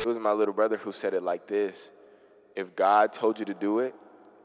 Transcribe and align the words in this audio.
It 0.00 0.06
was 0.06 0.18
my 0.18 0.32
little 0.32 0.54
brother 0.54 0.78
who 0.78 0.92
said 0.92 1.12
it 1.12 1.22
like 1.22 1.46
this 1.46 1.90
If 2.56 2.74
God 2.74 3.12
told 3.12 3.38
you 3.38 3.44
to 3.46 3.54
do 3.54 3.80
it, 3.80 3.94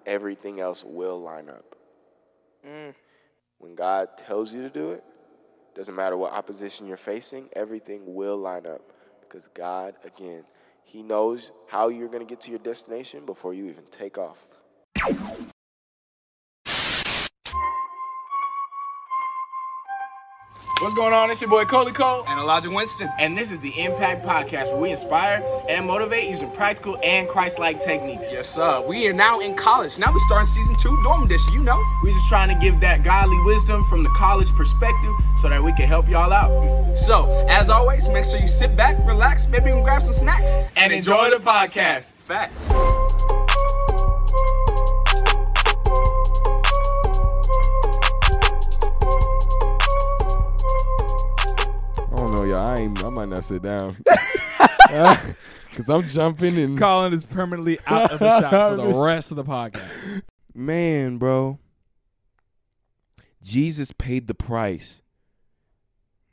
everything 0.05 0.59
else 0.59 0.83
will 0.83 1.21
line 1.21 1.49
up. 1.49 1.75
Mm. 2.67 2.93
When 3.59 3.75
God 3.75 4.17
tells 4.17 4.53
you 4.53 4.61
to 4.63 4.69
do 4.69 4.91
it, 4.91 5.03
doesn't 5.73 5.95
matter 5.95 6.17
what 6.17 6.33
opposition 6.33 6.87
you're 6.87 6.97
facing, 6.97 7.49
everything 7.53 8.01
will 8.05 8.37
line 8.37 8.65
up. 8.65 8.81
Because 9.21 9.47
God, 9.53 9.95
again, 10.03 10.43
He 10.83 11.01
knows 11.01 11.51
how 11.67 11.87
you're 11.87 12.09
going 12.09 12.25
to 12.25 12.29
get 12.29 12.41
to 12.41 12.49
your 12.49 12.59
destination 12.59 13.25
before 13.25 13.53
you 13.53 13.65
even 13.67 13.85
take 13.91 14.17
off. 14.17 14.45
What's 20.85 20.93
going 20.93 21.13
on? 21.15 21.31
It's 21.31 21.41
your 21.41 21.49
boy 21.49 21.63
Coli 21.63 21.95
Cole. 21.95 22.23
And 22.27 22.39
Elijah 22.39 22.69
Winston. 22.69 23.09
And 23.17 23.35
this 23.35 23.51
is 23.51 23.59
the 23.59 23.71
Impact 23.81 24.23
Podcast 24.23 24.71
where 24.71 24.81
we 24.81 24.91
inspire 24.91 25.43
and 25.67 25.87
motivate 25.87 26.29
using 26.29 26.51
practical 26.51 26.95
and 27.03 27.27
Christ 27.27 27.57
like 27.57 27.79
techniques. 27.79 28.31
Yes, 28.31 28.47
sir. 28.49 28.85
We 28.87 29.07
are 29.07 29.13
now 29.13 29.39
in 29.39 29.55
college. 29.55 29.97
Now 29.97 30.13
we 30.13 30.19
starting 30.19 30.45
season 30.45 30.75
two, 30.77 30.95
dorm 31.01 31.23
edition, 31.23 31.53
you 31.53 31.63
know. 31.63 31.83
We're 32.03 32.11
just 32.11 32.29
trying 32.29 32.49
to 32.49 32.63
give 32.63 32.81
that 32.81 33.03
godly 33.03 33.41
wisdom 33.45 33.83
from 33.85 34.03
the 34.03 34.09
college 34.09 34.51
perspective 34.51 35.11
so 35.37 35.49
that 35.49 35.63
we 35.63 35.73
can 35.73 35.87
help 35.87 36.07
y'all 36.07 36.31
out. 36.31 36.95
So, 36.95 37.31
as 37.49 37.71
always, 37.71 38.07
make 38.09 38.25
sure 38.25 38.39
you 38.39 38.47
sit 38.47 38.77
back, 38.77 38.95
relax, 39.07 39.47
maybe 39.47 39.71
even 39.71 39.81
grab 39.81 40.03
some 40.03 40.13
snacks, 40.13 40.55
And 40.77 40.93
enjoy 40.93 41.31
the 41.31 41.37
podcast. 41.37 42.13
Facts. 42.27 42.69
I 52.75 52.79
ain't. 52.79 53.05
I 53.05 53.09
might 53.09 53.29
not 53.29 53.43
sit 53.45 53.61
down. 53.61 53.95
Cause 55.75 55.89
I'm 55.89 56.05
jumping 56.07 56.57
and 56.57 56.77
Colin 56.77 57.13
is 57.13 57.23
permanently 57.23 57.79
out 57.87 58.11
of 58.11 58.19
the 58.19 58.39
shot 58.41 58.51
for 58.51 58.75
the 58.75 58.99
rest 59.05 59.31
of 59.31 59.37
the 59.37 59.45
podcast. 59.45 60.21
man, 60.53 61.17
bro. 61.17 61.57
Jesus 63.41 63.93
paid 63.93 64.27
the 64.27 64.35
price 64.35 65.01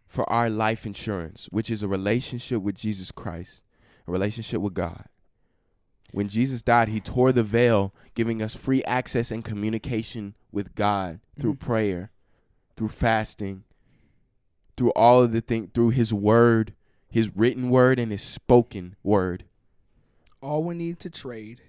for 0.06 0.28
our 0.30 0.50
life 0.50 0.84
insurance, 0.84 1.48
which 1.52 1.70
is 1.70 1.82
a 1.82 1.88
relationship 1.88 2.60
with 2.60 2.74
Jesus 2.74 3.12
Christ, 3.12 3.62
a 4.08 4.12
relationship 4.12 4.60
with 4.60 4.74
God. 4.74 5.06
When 6.10 6.28
Jesus 6.28 6.60
died, 6.60 6.88
he 6.88 7.00
tore 7.00 7.30
the 7.30 7.44
veil, 7.44 7.94
giving 8.14 8.42
us 8.42 8.56
free 8.56 8.82
access 8.84 9.30
and 9.30 9.44
communication 9.44 10.34
with 10.50 10.74
God 10.74 11.20
through 11.38 11.54
mm-hmm. 11.54 11.66
prayer, 11.66 12.10
through 12.76 12.88
fasting, 12.88 13.64
through 14.76 14.90
all 14.90 15.22
of 15.22 15.32
the 15.32 15.40
thing, 15.40 15.70
through 15.74 15.90
his 15.90 16.12
word, 16.12 16.74
his 17.10 17.34
written 17.34 17.70
word 17.70 17.98
and 17.98 18.10
his 18.10 18.22
spoken 18.22 18.96
word. 19.02 19.44
All 20.40 20.64
we 20.64 20.74
need 20.74 20.98
to 21.00 21.10
trade 21.10 21.62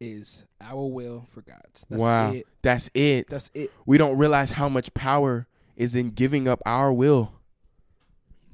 is 0.00 0.44
our 0.60 0.86
will 0.86 1.26
for 1.30 1.42
God's. 1.42 1.86
That's 1.88 2.02
wow. 2.02 2.32
it. 2.32 2.46
That's 2.62 2.90
it. 2.94 3.28
That's 3.28 3.50
it. 3.54 3.72
we 3.86 3.98
don't 3.98 4.18
realize 4.18 4.52
how 4.52 4.68
much 4.68 4.92
power 4.94 5.46
is 5.76 5.94
in 5.94 6.10
giving 6.10 6.48
up 6.48 6.60
our 6.66 6.92
will. 6.92 7.32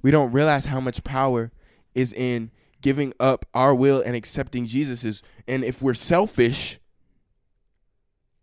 We 0.02 0.10
don't 0.10 0.32
realize 0.32 0.66
how 0.66 0.80
much 0.80 1.02
power 1.04 1.50
is 1.94 2.12
in 2.12 2.50
giving 2.82 3.14
up 3.18 3.46
our 3.54 3.74
will 3.74 4.02
and 4.02 4.14
accepting 4.14 4.66
Jesus's. 4.66 5.22
And 5.48 5.64
if 5.64 5.80
we're 5.80 5.94
selfish 5.94 6.78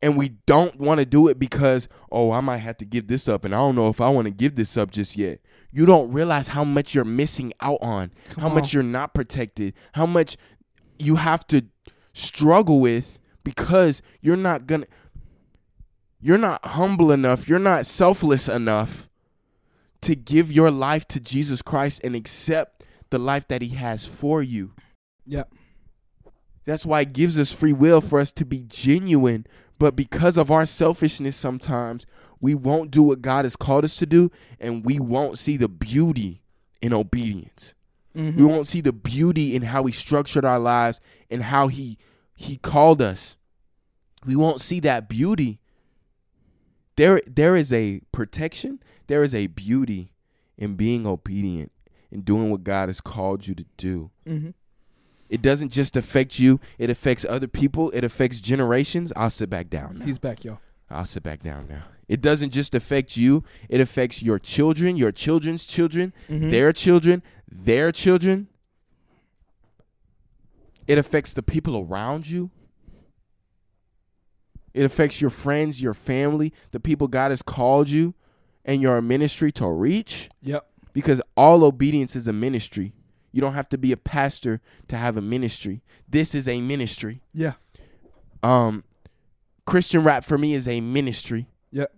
and 0.02 0.18
we 0.18 0.30
don't 0.30 0.80
want 0.80 1.00
to 1.00 1.06
do 1.06 1.28
it 1.28 1.38
because, 1.38 1.88
oh, 2.12 2.32
I 2.32 2.42
might 2.42 2.58
have 2.58 2.78
to 2.78 2.86
give 2.86 3.08
this 3.08 3.28
up 3.28 3.46
and 3.46 3.54
I 3.54 3.58
don't 3.58 3.76
know 3.76 3.90
if 3.90 4.02
I 4.02 4.10
want 4.10 4.26
to 4.26 4.32
give 4.32 4.56
this 4.56 4.78
up 4.78 4.92
just 4.92 5.18
yet. 5.18 5.40
You 5.72 5.86
don't 5.86 6.12
realize 6.12 6.50
how 6.50 6.64
much 6.64 6.94
you're 6.94 7.06
missing 7.06 7.54
out 7.62 7.80
on, 7.82 8.12
how 8.38 8.48
on. 8.48 8.56
much 8.56 8.74
you're 8.74 8.84
not 8.84 9.14
protected, 9.14 9.74
how 9.94 10.06
much 10.06 10.38
you 11.00 11.16
have 11.16 11.46
to 11.48 11.66
struggle 12.14 12.80
with 12.80 13.20
because 13.44 14.02
you're 14.22 14.36
not 14.36 14.68
to 14.68 14.88
you're 16.20 16.38
not 16.38 16.64
humble 16.66 17.11
enough, 17.11 17.48
you're 17.48 17.60
not 17.60 17.86
selfless 17.86 18.48
enough 18.48 19.10
to 20.02 20.16
give 20.16 20.52
your 20.52 20.70
life 20.70 21.08
to 21.10 21.20
Jesus 21.20 21.61
Christ 21.61 22.02
and 22.04 22.16
accept 22.16 22.84
the 23.10 23.20
life 23.20 23.48
that 23.48 23.61
he 23.61 23.70
has 23.70 24.06
for 24.06 24.44
you. 24.44 24.73
Yep. 25.26 25.52
That's 26.66 26.86
why 26.86 27.02
it 27.02 27.14
gives 27.14 27.40
us 27.40 27.52
free 27.52 27.73
will 27.73 28.02
for 28.02 28.20
us 28.20 28.32
to 28.34 28.45
be 28.45 28.64
genuine. 28.67 29.45
But 29.81 29.95
because 29.95 30.37
of 30.37 30.52
our 30.52 30.67
selfishness, 30.67 31.36
sometimes 31.36 32.05
we 32.39 32.53
won't 32.53 32.92
do 32.92 33.02
what 33.02 33.23
God 33.23 33.45
has 33.45 33.55
called 33.55 33.83
us 33.83 33.95
to 33.95 34.05
do, 34.05 34.30
and 34.59 34.86
we 34.86 34.99
won't 34.99 35.39
see 35.39 35.58
the 35.58 35.67
beauty 35.67 36.43
in 36.83 36.93
obedience. 36.93 37.73
We 38.37 38.45
won't 38.45 38.67
see 38.67 38.81
the 38.81 38.93
beauty 38.93 39.55
in 39.55 39.64
how 39.64 39.86
He 39.86 39.92
structured 39.92 40.45
our 40.45 40.59
lives 40.59 41.02
and 41.31 41.42
how 41.42 41.67
He 41.67 41.97
He 42.36 42.58
called 42.58 43.02
us. 43.02 43.37
We 44.23 44.36
won't 44.36 44.61
see 44.61 44.80
that 44.81 45.09
beauty. 45.09 45.59
There, 46.95 47.19
there 47.25 47.55
is 47.55 47.73
a 47.73 48.02
protection. 48.11 48.83
There 49.08 49.23
is 49.23 49.33
a 49.33 49.48
beauty 49.48 50.13
in 50.59 50.75
being 50.75 51.08
obedient 51.08 51.71
and 52.11 52.23
doing 52.23 52.52
what 52.52 52.63
God 52.63 52.87
has 52.89 53.02
called 53.02 53.48
you 53.48 53.55
to 53.55 53.65
do. 53.77 54.11
Mhm. 54.27 54.53
It 55.31 55.42
doesn't 55.42 55.69
just 55.71 55.95
affect 55.95 56.39
you; 56.39 56.59
it 56.77 56.89
affects 56.89 57.25
other 57.27 57.47
people. 57.47 57.89
It 57.92 58.03
affects 58.03 58.42
generations. 58.42 59.14
I'll 59.15 59.30
sit 59.30 59.49
back 59.49 59.69
down. 59.69 59.99
Now. 59.99 60.05
He's 60.05 60.19
back, 60.19 60.43
yo. 60.43 60.59
I'll 60.89 61.05
sit 61.05 61.23
back 61.23 61.42
down 61.42 61.67
now. 61.69 61.86
It 62.09 62.19
doesn't 62.19 62.49
just 62.52 62.75
affect 62.75 63.15
you; 63.15 63.45
it 63.69 63.80
affects 63.80 64.21
your 64.21 64.39
children, 64.39 64.97
your 64.97 65.14
children's 65.14 65.64
children, 65.64 66.14
mm-hmm. 66.30 66.49
their 66.49 66.73
children, 66.73 67.23
their 67.49 67.93
children. 67.93 68.49
It 70.86 70.97
affects 70.97 71.31
the 71.31 71.43
people 71.43 71.77
around 71.77 72.30
you. 72.30 72.52
It 74.73 74.83
affects 74.83 75.21
your 75.21 75.30
friends, 75.30 75.81
your 75.81 75.93
family, 75.93 76.52
the 76.71 76.80
people 76.81 77.08
God 77.08 77.31
has 77.31 77.42
called 77.42 77.89
you 77.89 78.13
and 78.65 78.81
your 78.81 79.02
ministry 79.02 79.52
to 79.53 79.67
reach 79.69 80.30
Yep. 80.42 80.65
because 80.92 81.21
all 81.37 81.63
obedience 81.63 82.17
is 82.17 82.27
a 82.27 82.33
ministry. 82.33 82.93
You 83.31 83.42
don't 83.42 83.53
have 83.53 83.69
to 83.69 83.77
be 83.77 83.92
a 83.92 83.97
pastor 83.97 84.61
to 84.87 84.97
have 84.97 85.17
a 85.17 85.21
ministry. 85.21 85.81
This 86.08 86.36
is 86.36 86.47
a 86.47 86.59
ministry. 86.61 87.21
Yeah. 87.33 87.53
Um 88.43 88.83
Christian 89.65 90.03
rap 90.03 90.23
for 90.25 90.37
me 90.37 90.53
is 90.53 90.67
a 90.67 90.81
ministry. 90.81 91.47
Yep. 91.71 91.92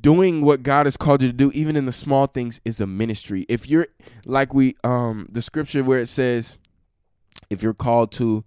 Doing 0.00 0.42
what 0.42 0.62
God 0.62 0.86
has 0.86 0.96
called 0.96 1.22
you 1.22 1.28
to 1.28 1.34
do 1.34 1.50
even 1.52 1.74
in 1.74 1.86
the 1.86 1.92
small 1.92 2.26
things 2.26 2.60
is 2.64 2.80
a 2.80 2.86
ministry. 2.86 3.44
If 3.48 3.68
you're 3.68 3.88
like 4.24 4.54
we 4.54 4.76
um 4.84 5.26
the 5.30 5.42
scripture 5.42 5.82
where 5.82 5.98
it 5.98 6.06
says 6.06 6.58
if 7.50 7.62
you're 7.62 7.74
called 7.74 8.12
to 8.12 8.44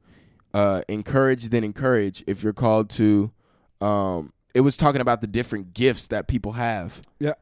uh 0.53 0.83
encourage 0.88 1.49
then 1.49 1.63
encourage. 1.66 2.23
If 2.28 2.41
you're 2.43 2.53
called 2.53 2.89
to 2.91 3.31
um 3.81 4.31
it 4.53 4.61
was 4.61 4.78
talking 4.78 5.01
about 5.01 5.19
the 5.22 5.28
different 5.28 5.73
gifts 5.73 6.07
that 6.07 6.28
people 6.28 6.53
have. 6.53 7.01
Yeah. 7.19 7.33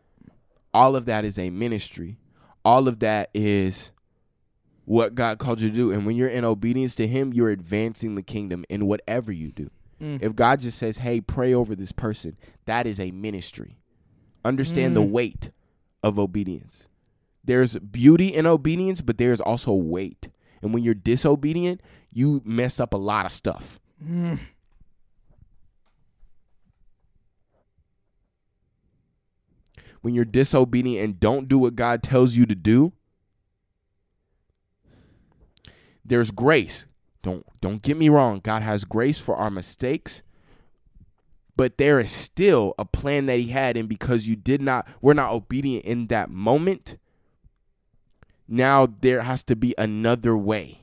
all 0.73 0.95
of 0.95 1.05
that 1.05 1.23
is 1.25 1.37
a 1.37 1.49
ministry. 1.51 2.17
All 2.65 2.87
of 2.87 2.99
that 2.99 3.29
is 3.33 3.91
what 4.85 5.15
God 5.15 5.37
called 5.37 5.61
you 5.61 5.69
to 5.69 5.75
do. 5.75 5.91
And 5.91 6.05
when 6.05 6.15
you're 6.15 6.29
in 6.29 6.43
obedience 6.43 6.95
to 6.95 7.07
Him, 7.07 7.33
you're 7.33 7.51
advancing 7.51 8.15
the 8.15 8.23
kingdom 8.23 8.65
in 8.69 8.87
whatever 8.87 9.31
you 9.31 9.51
do. 9.51 9.69
Mm. 10.01 10.21
If 10.21 10.35
God 10.35 10.61
just 10.61 10.77
says, 10.77 10.97
hey, 10.97 11.21
pray 11.21 11.53
over 11.53 11.75
this 11.75 11.91
person, 11.91 12.37
that 12.65 12.87
is 12.87 12.99
a 12.99 13.11
ministry. 13.11 13.77
Understand 14.43 14.95
the 14.95 15.01
mm. 15.01 15.11
weight 15.11 15.51
of 16.03 16.17
obedience. 16.17 16.87
There's 17.43 17.77
beauty 17.77 18.27
in 18.27 18.45
obedience, 18.45 19.01
but 19.01 19.17
there's 19.17 19.41
also 19.41 19.73
weight. 19.73 20.29
And 20.61 20.73
when 20.73 20.83
you're 20.83 20.93
disobedient, 20.93 21.81
you 22.11 22.41
mess 22.45 22.79
up 22.79 22.93
a 22.93 22.97
lot 22.97 23.25
of 23.25 23.31
stuff. 23.31 23.79
Mm. 24.03 24.39
When 30.01 30.13
you're 30.13 30.25
disobedient 30.25 31.03
and 31.03 31.19
don't 31.19 31.47
do 31.47 31.57
what 31.57 31.75
God 31.75 32.01
tells 32.03 32.35
you 32.35 32.45
to 32.45 32.55
do, 32.55 32.93
there's 36.05 36.31
grace. 36.31 36.85
Don't 37.21 37.45
don't 37.61 37.81
get 37.81 37.97
me 37.97 38.09
wrong. 38.09 38.39
God 38.41 38.63
has 38.63 38.85
grace 38.85 39.19
for 39.19 39.35
our 39.35 39.49
mistakes. 39.49 40.23
But 41.55 41.77
there 41.77 41.99
is 41.99 42.09
still 42.09 42.73
a 42.79 42.85
plan 42.85 43.25
that 43.25 43.37
he 43.39 43.47
had 43.47 43.75
and 43.75 43.89
because 43.89 44.27
you 44.27 44.35
did 44.37 44.61
not 44.61 44.87
we're 45.01 45.13
not 45.13 45.33
obedient 45.33 45.85
in 45.85 46.07
that 46.07 46.29
moment. 46.29 46.97
Now 48.47 48.87
there 49.01 49.21
has 49.21 49.43
to 49.43 49.55
be 49.55 49.75
another 49.77 50.35
way. 50.37 50.81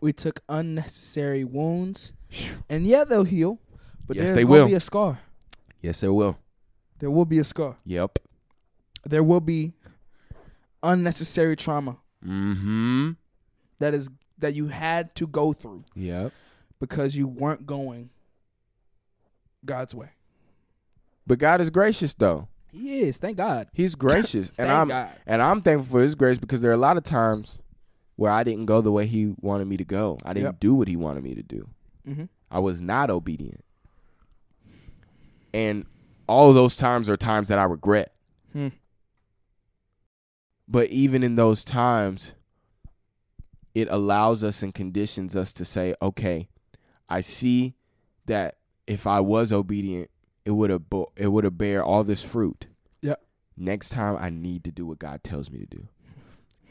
We 0.00 0.12
took 0.12 0.40
unnecessary 0.48 1.42
wounds, 1.42 2.12
and 2.68 2.86
yeah, 2.86 3.04
they'll 3.04 3.24
heal. 3.24 3.58
But 4.06 4.16
Yes, 4.16 4.28
there's 4.28 4.36
they 4.36 4.44
will. 4.44 4.66
be 4.66 4.74
a 4.74 4.80
scar. 4.80 5.20
Yes, 5.80 6.00
there 6.00 6.12
will. 6.12 6.38
There 6.98 7.10
will 7.10 7.24
be 7.24 7.38
a 7.38 7.44
scar. 7.44 7.76
Yep. 7.86 8.18
There 9.08 9.22
will 9.22 9.40
be 9.40 9.72
unnecessary 10.82 11.56
trauma 11.56 11.98
Mm-hmm. 12.26 13.10
that 13.78 13.94
is 13.94 14.08
that 14.38 14.54
you 14.54 14.66
had 14.66 15.14
to 15.14 15.26
go 15.26 15.52
through 15.52 15.84
Yep. 15.94 16.32
because 16.80 17.14
you 17.16 17.28
weren't 17.28 17.66
going 17.66 18.10
God's 19.64 19.94
way. 19.94 20.08
But 21.26 21.38
God 21.38 21.60
is 21.60 21.70
gracious 21.70 22.14
though. 22.14 22.48
He 22.72 23.00
is, 23.00 23.16
thank 23.18 23.36
God. 23.36 23.68
He's 23.72 23.94
gracious, 23.94 24.50
and 24.58 24.70
I'm 24.70 24.88
God. 24.88 25.12
and 25.26 25.40
I'm 25.40 25.62
thankful 25.62 25.98
for 25.98 26.02
His 26.02 26.14
grace 26.14 26.38
because 26.38 26.60
there 26.60 26.70
are 26.70 26.74
a 26.74 26.78
lot 26.78 26.96
of 26.96 27.04
times 27.04 27.58
where 28.16 28.30
I 28.32 28.42
didn't 28.44 28.66
go 28.66 28.80
the 28.80 28.90
way 28.92 29.06
he 29.06 29.34
wanted 29.40 29.66
me 29.66 29.76
to 29.76 29.84
go. 29.84 30.18
I 30.24 30.32
didn't 30.32 30.46
Yep. 30.46 30.60
do 30.60 30.74
what 30.74 30.88
he 30.88 30.96
wanted 30.96 31.22
me 31.22 31.34
to 31.34 31.42
do. 31.42 31.68
Mm-hmm. 32.08 32.24
I 32.50 32.58
was 32.60 32.80
not 32.80 33.10
obedient. 33.10 33.62
And 35.52 35.84
all 36.26 36.48
of 36.48 36.54
those 36.54 36.76
times 36.76 37.08
are 37.08 37.16
times 37.16 37.48
that 37.48 37.58
I 37.58 37.64
regret. 37.64 38.12
Hmm. 38.52 38.68
But 40.68 40.88
even 40.90 41.22
in 41.22 41.36
those 41.36 41.64
times, 41.64 42.32
it 43.74 43.88
allows 43.90 44.42
us 44.42 44.62
and 44.62 44.74
conditions 44.74 45.36
us 45.36 45.52
to 45.52 45.64
say, 45.64 45.94
okay, 46.00 46.48
I 47.08 47.20
see 47.20 47.74
that 48.26 48.56
if 48.86 49.06
I 49.06 49.20
was 49.20 49.52
obedient, 49.52 50.10
it 50.44 50.52
would 50.52 50.70
have 50.70 50.88
bo- 50.88 51.12
it 51.16 51.28
would 51.28 51.44
have 51.44 51.58
bear 51.58 51.84
all 51.84 52.04
this 52.04 52.22
fruit. 52.22 52.66
Yep. 53.02 53.22
Next 53.56 53.90
time 53.90 54.16
I 54.18 54.30
need 54.30 54.64
to 54.64 54.72
do 54.72 54.86
what 54.86 54.98
God 54.98 55.22
tells 55.22 55.50
me 55.50 55.58
to 55.58 55.66
do. 55.66 55.88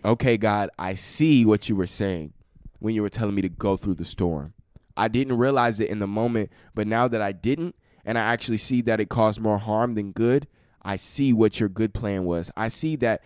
Okay, 0.03 0.37
God, 0.37 0.69
I 0.77 0.93
see 0.93 1.45
what 1.45 1.67
you 1.67 1.75
were 1.75 1.87
saying 1.87 2.33
when 2.79 2.95
you 2.95 3.01
were 3.01 3.09
telling 3.09 3.35
me 3.35 3.41
to 3.41 3.49
go 3.49 3.75
through 3.75 3.95
the 3.95 4.05
storm. 4.05 4.53
I 4.97 5.07
didn't 5.07 5.37
realize 5.37 5.79
it 5.79 5.89
in 5.89 5.99
the 5.99 6.07
moment, 6.07 6.51
but 6.73 6.87
now 6.87 7.07
that 7.07 7.21
I 7.21 7.31
didn't, 7.31 7.75
and 8.05 8.17
I 8.17 8.21
actually 8.21 8.57
see 8.57 8.81
that 8.81 8.99
it 8.99 9.09
caused 9.09 9.41
more 9.41 9.57
harm 9.57 9.95
than 9.95 10.11
good, 10.11 10.47
I 10.81 10.95
see 10.95 11.33
what 11.33 11.59
your 11.59 11.69
good 11.69 11.93
plan 11.93 12.25
was. 12.25 12.51
I 12.55 12.67
see 12.67 12.95
that 12.97 13.23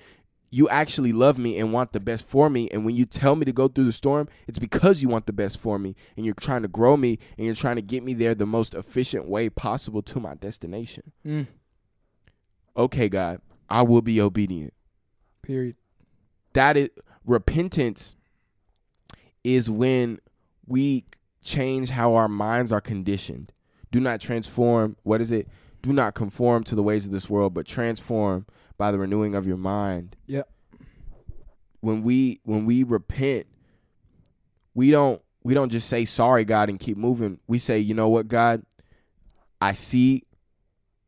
you 0.51 0.68
actually 0.69 1.13
love 1.13 1.38
me 1.38 1.57
and 1.60 1.72
want 1.72 1.92
the 1.94 2.00
best 2.00 2.28
for 2.28 2.50
me. 2.50 2.69
And 2.72 2.86
when 2.86 2.96
you 2.96 3.06
tell 3.06 3.36
me 3.36 3.46
to 3.46 3.51
go 3.51 3.68
through 3.68 3.86
the 3.86 3.92
storm, 3.92 4.28
it's 4.48 4.60
because 4.60 5.01
you 5.01 5.10
want 5.10 5.25
the 5.28 5.34
best 5.34 5.57
for 5.57 5.78
me 5.78 5.96
and 6.18 6.25
you're 6.25 6.36
trying 6.36 6.63
to 6.63 6.68
grow 6.68 6.98
me 6.98 7.19
and 7.38 7.46
you're 7.46 7.56
trying 7.56 7.75
to 7.75 7.81
get 7.81 8.04
me 8.04 8.13
there 8.13 8.34
the 8.34 8.46
most 8.46 8.74
efficient 8.74 9.28
way 9.28 9.50
possible 9.50 10.01
to 10.04 10.19
my 10.19 10.36
destination. 10.36 11.12
Mm. 11.25 11.48
Okay, 12.75 13.10
God, 13.10 13.42
I 13.69 13.81
will 13.84 14.01
be 14.01 14.19
obedient 14.22 14.74
Period. 15.42 15.75
that 16.54 16.78
is 16.78 16.90
repentance 17.25 18.16
is 19.44 19.69
when 19.69 20.19
we 20.68 21.06
change 21.44 21.90
how 21.90 22.16
our 22.16 22.28
minds 22.28 22.72
are 22.72 22.81
conditioned 22.81 23.52
do 23.92 24.00
not 24.00 24.19
transform 24.19 24.95
what 25.04 25.22
is 25.22 25.31
it 25.31 25.48
do 25.81 25.94
not 25.94 26.13
conform 26.13 26.63
to 26.63 26.75
the 26.75 26.84
ways 26.84 27.06
of 27.06 27.12
this 27.12 27.30
world 27.30 27.54
but 27.54 27.66
transform 27.66 28.45
by 28.80 28.92
the 28.92 28.98
renewing 28.98 29.36
of 29.36 29.46
your 29.46 29.58
mind 29.58 30.16
Yep. 30.26 30.50
when 31.81 32.02
we 32.02 32.40
when 32.44 32.66
we 32.66 32.81
repent 32.81 33.46
we 34.74 34.90
don't 34.90 35.22
we 35.44 35.54
don't 35.54 35.70
just 35.70 35.88
say 35.88 36.06
sorry 36.06 36.46
god 36.46 36.70
and 36.70 36.80
keep 36.80 36.98
moving 36.98 37.40
we 37.48 37.60
say 37.60 37.78
you 37.78 37.94
know 37.94 38.10
what 38.10 38.28
god 38.28 38.64
i 39.62 39.74
see 39.74 40.24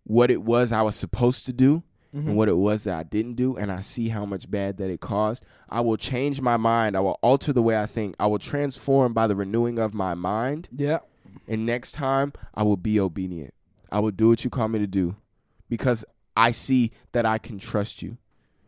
what 0.04 0.30
it 0.30 0.44
was 0.44 0.72
i 0.72 0.84
was 0.84 0.96
supposed 0.96 1.48
to 1.48 1.54
do 1.54 1.82
and 2.14 2.24
mm-hmm. 2.24 2.34
what 2.34 2.50
it 2.50 2.58
was 2.58 2.84
that 2.84 3.00
I 3.00 3.04
didn't 3.04 3.36
do, 3.36 3.56
and 3.56 3.72
I 3.72 3.80
see 3.82 4.10
how 4.10 4.26
much 4.26 4.52
bad 4.52 4.78
that 4.78 4.90
it 4.90 5.00
caused. 5.00 5.46
I 5.70 5.80
will 5.80 5.96
change 5.96 6.42
my 6.42 6.58
mind. 6.58 6.98
I 6.98 7.00
will 7.00 7.18
alter 7.22 7.54
the 7.54 7.62
way 7.62 7.80
I 7.80 7.86
think. 7.86 8.16
I 8.20 8.28
will 8.28 8.40
transform 8.40 9.14
by 9.14 9.28
the 9.28 9.36
renewing 9.36 9.80
of 9.80 9.94
my 9.94 10.14
mind. 10.14 10.68
Yeah. 10.76 11.00
And 11.48 11.66
next 11.66 11.94
time, 11.94 12.34
I 12.54 12.64
will 12.64 12.78
be 12.78 13.00
obedient. 13.00 13.54
I 13.92 14.00
will 14.00 14.12
do 14.12 14.30
what 14.30 14.44
you 14.44 14.50
call 14.50 14.68
me 14.68 14.80
to 14.80 14.88
do 14.88 15.16
because 15.70 16.04
I 16.36 16.51
see 16.51 16.92
that 17.12 17.25
I 17.25 17.38
can 17.38 17.60
trust 17.60 18.01
you. 18.01 18.18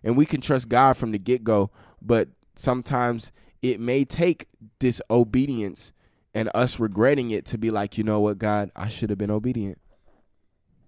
And 0.03 0.17
we 0.17 0.25
can 0.25 0.41
trust 0.41 0.67
God 0.67 0.97
from 0.97 1.11
the 1.11 1.17
get 1.17 1.43
go, 1.43 1.71
but 2.01 2.29
sometimes 2.55 3.31
it 3.61 3.79
may 3.79 4.03
take 4.03 4.47
disobedience 4.79 5.93
and 6.33 6.49
us 6.53 6.79
regretting 6.79 7.31
it 7.31 7.45
to 7.45 7.57
be 7.57 7.69
like, 7.69 7.97
you 7.97 8.03
know 8.03 8.19
what, 8.19 8.37
God, 8.37 8.71
I 8.75 8.89
should 8.89 9.09
have 9.09 9.17
been 9.17 9.31
obedient. 9.31 9.79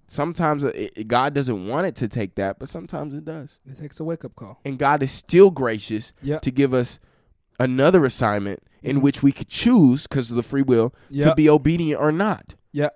Sometimes 0.08 0.64
it, 0.64 1.08
God 1.08 1.34
doesn't 1.34 1.68
want 1.68 1.88
it 1.88 1.96
to 1.96 2.08
take 2.08 2.36
that, 2.36 2.60
but 2.60 2.70
sometimes 2.70 3.16
it 3.16 3.26
does. 3.26 3.60
It 3.66 3.80
takes 3.80 4.00
a 4.00 4.04
wake 4.04 4.26
up 4.26 4.36
call. 4.36 4.60
And 4.66 4.78
God 4.78 5.02
is 5.02 5.12
still 5.12 5.50
gracious 5.50 6.14
Yep. 6.22 6.42
to 6.42 6.52
give 6.52 6.74
us 6.74 7.00
another 7.60 8.06
assignment 8.06 8.62
in 8.84 8.98
mm-hmm. 8.98 9.04
which 9.04 9.24
we 9.24 9.32
could 9.32 9.48
choose, 9.48 10.04
because 10.04 10.30
of 10.30 10.36
the 10.36 10.44
free 10.44 10.62
will, 10.62 10.94
to 11.22 11.34
be 11.36 11.50
obedient 11.50 12.00
or 12.02 12.12
not. 12.12 12.56
Yeah. 12.72 12.90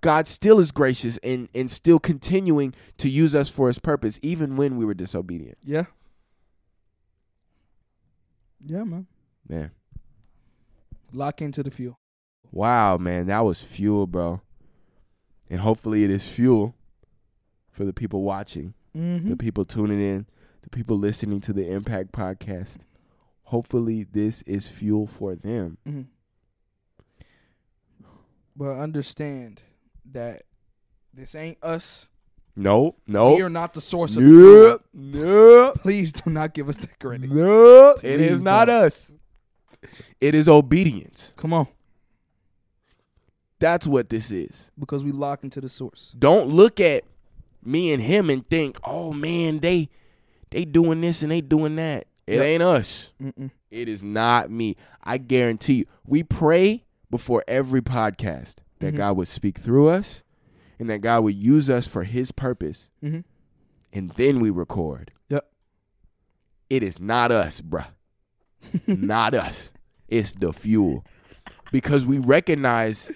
God 0.00 0.26
still 0.26 0.58
is 0.60 0.72
gracious 0.72 1.18
and, 1.18 1.48
and 1.54 1.70
still 1.70 1.98
continuing 1.98 2.74
to 2.98 3.08
use 3.08 3.34
us 3.34 3.50
for 3.50 3.66
his 3.68 3.78
purpose, 3.78 4.18
even 4.22 4.56
when 4.56 4.76
we 4.76 4.84
were 4.84 4.94
disobedient. 4.94 5.58
Yeah. 5.62 5.84
Yeah, 8.64 8.84
man. 8.84 9.06
Man. 9.48 9.70
Lock 11.12 11.42
into 11.42 11.62
the 11.62 11.70
fuel. 11.70 11.98
Wow, 12.52 12.96
man. 12.96 13.26
That 13.26 13.40
was 13.40 13.60
fuel, 13.62 14.06
bro. 14.06 14.40
And 15.48 15.60
hopefully 15.60 16.04
it 16.04 16.10
is 16.10 16.28
fuel 16.28 16.74
for 17.70 17.84
the 17.84 17.92
people 17.92 18.22
watching, 18.22 18.74
Mm-hmm. 18.96 19.30
the 19.30 19.36
people 19.36 19.64
tuning 19.64 20.00
in, 20.00 20.26
the 20.62 20.70
people 20.70 20.98
listening 20.98 21.40
to 21.42 21.52
the 21.52 21.70
Impact 21.70 22.10
Podcast. 22.12 22.78
Hopefully 23.44 24.04
this 24.04 24.42
is 24.42 24.66
fuel 24.68 25.06
for 25.06 25.34
them. 25.36 25.78
Mm-hmm. 25.88 26.02
But 28.56 28.72
understand 28.78 29.62
that 30.12 30.42
this 31.14 31.34
ain't 31.34 31.58
us. 31.62 32.08
No, 32.56 32.96
no. 33.06 33.34
We 33.36 33.42
are 33.42 33.48
not 33.50 33.72
the 33.74 33.80
source 33.80 34.10
of 34.16 34.22
the 34.22 34.28
fuel. 34.28 34.68
Nope. 34.68 34.82
Nope. 34.92 35.74
Please 35.78 36.12
do 36.12 36.30
not 36.30 36.52
give 36.52 36.68
us 36.68 36.76
that 36.78 36.98
credit. 36.98 37.30
Nope. 37.30 38.00
It 38.02 38.20
is 38.20 38.42
not 38.42 38.66
don't. 38.66 38.84
us. 38.84 39.14
It 40.20 40.34
is 40.34 40.48
obedience. 40.48 41.32
Come 41.36 41.52
on. 41.52 41.68
That's 43.58 43.86
what 43.86 44.08
this 44.08 44.30
is. 44.30 44.70
Because 44.78 45.04
we 45.04 45.12
lock 45.12 45.44
into 45.44 45.60
the 45.60 45.68
source. 45.68 46.14
Don't 46.18 46.48
look 46.48 46.80
at 46.80 47.04
me 47.62 47.92
and 47.92 48.02
him 48.02 48.30
and 48.30 48.46
think, 48.48 48.78
"Oh 48.84 49.12
man, 49.12 49.58
they 49.58 49.88
they 50.50 50.64
doing 50.64 51.00
this 51.00 51.22
and 51.22 51.30
they 51.30 51.40
doing 51.40 51.76
that." 51.76 52.06
It 52.26 52.36
Yep. 52.36 52.42
ain't 52.44 52.62
us. 52.62 53.10
Mm-mm. 53.22 53.50
It 53.70 53.88
is 53.88 54.02
not 54.02 54.50
me. 54.50 54.76
I 55.02 55.18
guarantee 55.18 55.74
you. 55.74 55.86
We 56.06 56.22
pray 56.22 56.84
before 57.10 57.44
every 57.46 57.82
podcast 57.82 58.56
that 58.80 58.94
Mhm. 58.94 58.98
God 58.98 59.16
would 59.16 59.28
speak 59.28 59.58
through 59.58 59.88
us 59.88 60.22
and 60.78 60.90
that 60.90 61.00
God 61.00 61.24
would 61.24 61.36
use 61.36 61.70
us 61.70 61.86
for 61.86 62.04
his 62.04 62.32
purpose. 62.32 62.88
Mhm. 63.02 63.24
And 63.92 64.10
then 64.12 64.40
we 64.40 64.50
record. 64.50 65.12
Yep. 65.28 65.50
It 66.68 66.82
is 66.82 67.00
not 67.00 67.30
us, 67.32 67.60
bruh. 67.60 67.88
not 68.86 69.34
us. 69.34 69.72
It's 70.08 70.34
the 70.34 70.52
fuel. 70.52 71.04
Because 71.72 72.04
we 72.04 72.18
recognize 72.18 73.10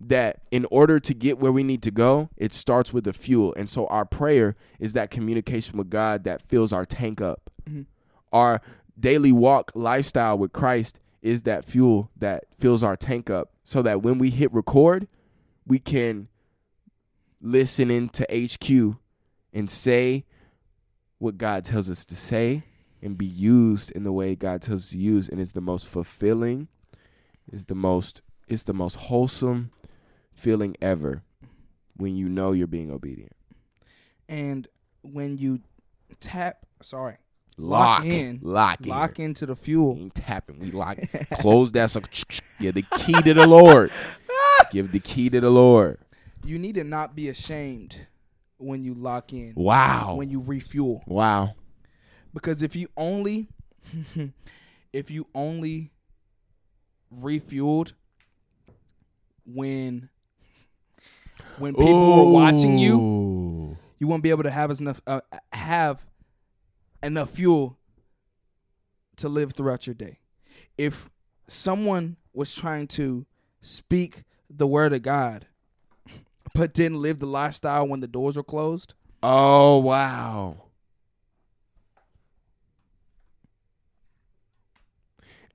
that 0.00 0.42
in 0.50 0.64
order 0.70 1.00
to 1.00 1.12
get 1.14 1.38
where 1.40 1.50
we 1.52 1.64
need 1.64 1.82
to 1.82 1.90
go, 1.90 2.28
it 2.36 2.54
starts 2.54 2.92
with 2.92 3.04
the 3.04 3.12
fuel. 3.12 3.52
And 3.56 3.68
so 3.68 3.86
our 3.88 4.04
prayer 4.04 4.54
is 4.78 4.92
that 4.92 5.10
communication 5.10 5.76
with 5.76 5.90
God 5.90 6.24
that 6.24 6.42
fills 6.42 6.72
our 6.72 6.86
tank 6.86 7.20
up. 7.20 7.50
Mhm. 7.68 7.86
Our 8.32 8.60
daily 8.98 9.32
walk 9.32 9.72
lifestyle 9.74 10.38
with 10.38 10.52
Christ 10.52 11.00
is 11.22 11.42
that 11.42 11.64
fuel 11.64 12.10
that 12.16 12.44
fills 12.58 12.82
our 12.82 12.96
tank 12.96 13.30
up 13.30 13.52
so 13.64 13.82
that 13.82 14.02
when 14.02 14.18
we 14.18 14.30
hit 14.30 14.52
record, 14.52 15.08
we 15.66 15.78
can 15.78 16.28
listen 17.40 17.90
into 17.90 18.24
HQ 18.32 18.96
and 19.52 19.68
say 19.68 20.24
what 21.18 21.36
God 21.36 21.64
tells 21.64 21.90
us 21.90 22.04
to 22.06 22.16
say 22.16 22.62
and 23.02 23.16
be 23.16 23.26
used 23.26 23.90
in 23.92 24.04
the 24.04 24.12
way 24.12 24.34
God 24.34 24.62
tells 24.62 24.84
us 24.84 24.90
to 24.90 24.98
use 24.98 25.28
and 25.28 25.40
it's 25.40 25.52
the 25.52 25.60
most 25.60 25.86
fulfilling 25.86 26.68
is 27.52 27.66
the 27.66 27.74
most 27.74 28.22
it's 28.48 28.64
the 28.64 28.72
most 28.72 28.96
wholesome 28.96 29.70
feeling 30.32 30.76
ever 30.80 31.22
when 31.96 32.16
you 32.16 32.28
know 32.28 32.52
you're 32.52 32.66
being 32.66 32.90
obedient. 32.90 33.36
And 34.28 34.66
when 35.02 35.36
you 35.36 35.60
tap, 36.20 36.64
sorry, 36.80 37.16
Lock, 37.60 37.98
Lock 37.98 38.04
in. 38.06 38.38
lock 38.42 38.80
in. 38.82 38.88
lock 38.88 39.18
into 39.18 39.44
the 39.46 39.54
We 39.54 39.58
fuel. 39.58 39.96
ain't 39.98 40.14
tapping. 40.14 40.60
We 40.60 40.70
lock. 40.70 40.98
Close 41.34 41.72
that. 41.72 41.90
So 41.90 42.00
give 42.60 42.74
the 42.74 42.82
key 42.98 43.20
to 43.22 43.34
the 43.34 43.46
Lord. 43.46 43.90
Give 44.72 44.90
the 44.92 45.00
key 45.00 45.30
to 45.30 45.40
the 45.40 45.50
Lord. 45.50 45.98
You 46.44 46.58
need 46.58 46.74
to 46.74 46.84
not 46.84 47.16
be 47.16 47.28
ashamed 47.30 48.06
when 48.58 48.82
you 48.84 48.92
lock 48.94 49.32
in. 49.32 49.54
Wow. 49.56 50.14
When 50.16 50.30
you 50.30 50.40
refuel. 50.40 51.02
wow. 51.06 51.54
Because 52.34 52.62
if 52.62 52.76
you 52.76 52.88
only 52.96 53.48
if 54.92 55.10
you 55.10 55.26
only 55.34 55.90
refueled 57.14 57.92
when 59.46 60.08
when 61.56 61.74
people 61.74 62.26
were 62.26 62.32
watching 62.32 62.78
you, 62.78 63.76
you 63.98 64.06
won't 64.06 64.22
be 64.22 64.30
able 64.30 64.42
to 64.42 64.50
have 64.50 64.70
as 64.70 64.80
enough 64.80 65.00
uh, 65.06 65.20
have 65.52 66.04
enough 67.02 67.30
fuel 67.30 67.78
to 69.16 69.28
live 69.28 69.52
throughout 69.52 69.86
your 69.86 69.94
day. 69.94 70.20
If 70.76 71.10
someone 71.46 72.16
was 72.32 72.54
trying 72.54 72.86
to 72.88 73.26
speak 73.60 74.24
the 74.48 74.66
word 74.66 74.92
of 74.92 75.02
God 75.02 75.46
but 76.54 76.72
didn't 76.72 77.02
live 77.02 77.18
the 77.18 77.26
lifestyle 77.26 77.86
when 77.86 78.00
the 78.00 78.06
doors 78.06 78.36
were 78.36 78.42
closed, 78.42 78.94
Oh 79.22 79.78
wow. 79.78 80.68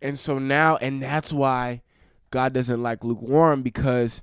And 0.01 0.19
so 0.19 0.37
now, 0.37 0.75
and 0.77 1.01
that's 1.01 1.31
why 1.31 1.81
God 2.29 2.51
doesn't 2.51 2.83
like 2.83 3.05
lukewarm 3.05 3.61
because 3.61 4.21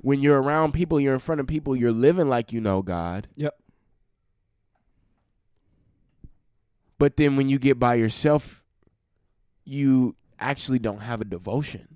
when 0.00 0.20
you're 0.20 0.42
around 0.42 0.72
people, 0.72 0.98
you're 0.98 1.14
in 1.14 1.20
front 1.20 1.40
of 1.40 1.46
people, 1.46 1.76
you're 1.76 1.92
living 1.92 2.28
like 2.28 2.52
you 2.52 2.60
know 2.60 2.82
God. 2.82 3.28
Yep. 3.36 3.54
But 6.98 7.16
then 7.16 7.36
when 7.36 7.48
you 7.48 7.58
get 7.58 7.78
by 7.78 7.94
yourself, 7.96 8.62
you 9.64 10.14
actually 10.38 10.78
don't 10.78 11.00
have 11.00 11.20
a 11.20 11.24
devotion. 11.24 11.88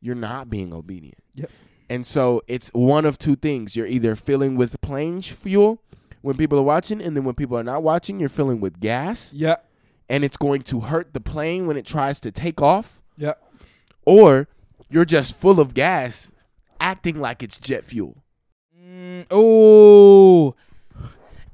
You're 0.00 0.14
not 0.14 0.48
being 0.50 0.72
obedient. 0.72 1.18
Yep. 1.34 1.50
And 1.88 2.06
so 2.06 2.42
it's 2.48 2.68
one 2.70 3.04
of 3.04 3.18
two 3.18 3.36
things. 3.36 3.76
You're 3.76 3.86
either 3.86 4.16
filling 4.16 4.56
with 4.56 4.80
plane 4.80 5.20
fuel 5.22 5.82
when 6.22 6.36
people 6.36 6.58
are 6.58 6.62
watching, 6.62 7.00
and 7.00 7.16
then 7.16 7.24
when 7.24 7.34
people 7.34 7.56
are 7.56 7.62
not 7.64 7.82
watching, 7.82 8.18
you're 8.18 8.28
filling 8.28 8.60
with 8.60 8.80
gas, 8.80 9.32
Yeah. 9.32 9.56
and 10.08 10.24
it's 10.24 10.36
going 10.36 10.62
to 10.62 10.80
hurt 10.80 11.12
the 11.14 11.20
plane 11.20 11.66
when 11.66 11.76
it 11.76 11.86
tries 11.86 12.18
to 12.20 12.32
take 12.32 12.60
off, 12.60 13.00
Yeah. 13.16 13.34
or 14.04 14.48
you're 14.88 15.04
just 15.04 15.36
full 15.36 15.60
of 15.60 15.72
gas, 15.74 16.30
acting 16.80 17.20
like 17.20 17.42
it's 17.44 17.58
jet 17.58 17.84
fuel. 17.84 18.24
Mm, 18.76 19.26
oh, 19.30 20.56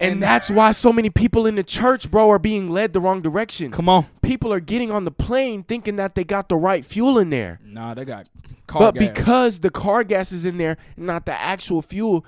And 0.03 0.23
that's 0.23 0.51
why 0.51 0.73
so 0.73 0.93
many 0.93 1.11
people 1.11 1.47
in 1.47 1.55
the 1.55 1.63
church, 1.63 2.11
bro, 2.11 2.31
are 2.31 2.39
being 2.39 2.71
led 2.71 2.93
the 2.93 3.01
wrong 3.01 3.23
direction. 3.23 3.71
come 3.71 3.89
on. 3.89 4.07
People 4.21 4.53
are 4.53 4.61
getting 4.61 4.91
on 4.91 5.05
the 5.05 5.11
plane 5.11 5.63
thinking 5.63 5.97
that 5.97 6.15
they 6.15 6.25
got 6.25 6.49
the 6.49 6.57
right 6.57 6.85
fuel 6.85 7.19
in 7.19 7.31
there. 7.31 7.61
Nah, 7.65 7.95
they 7.95 8.05
got 8.05 8.27
car 8.67 8.81
gas. 8.81 8.93
but 8.93 9.01
gas. 9.01 9.09
because 9.09 9.61
the 9.61 9.71
car 9.71 10.05
gas 10.05 10.33
is 10.33 10.45
in 10.45 10.59
there, 10.59 10.77
not 10.97 11.27
the 11.27 11.33
actual 11.33 11.83
fuel, 11.83 12.25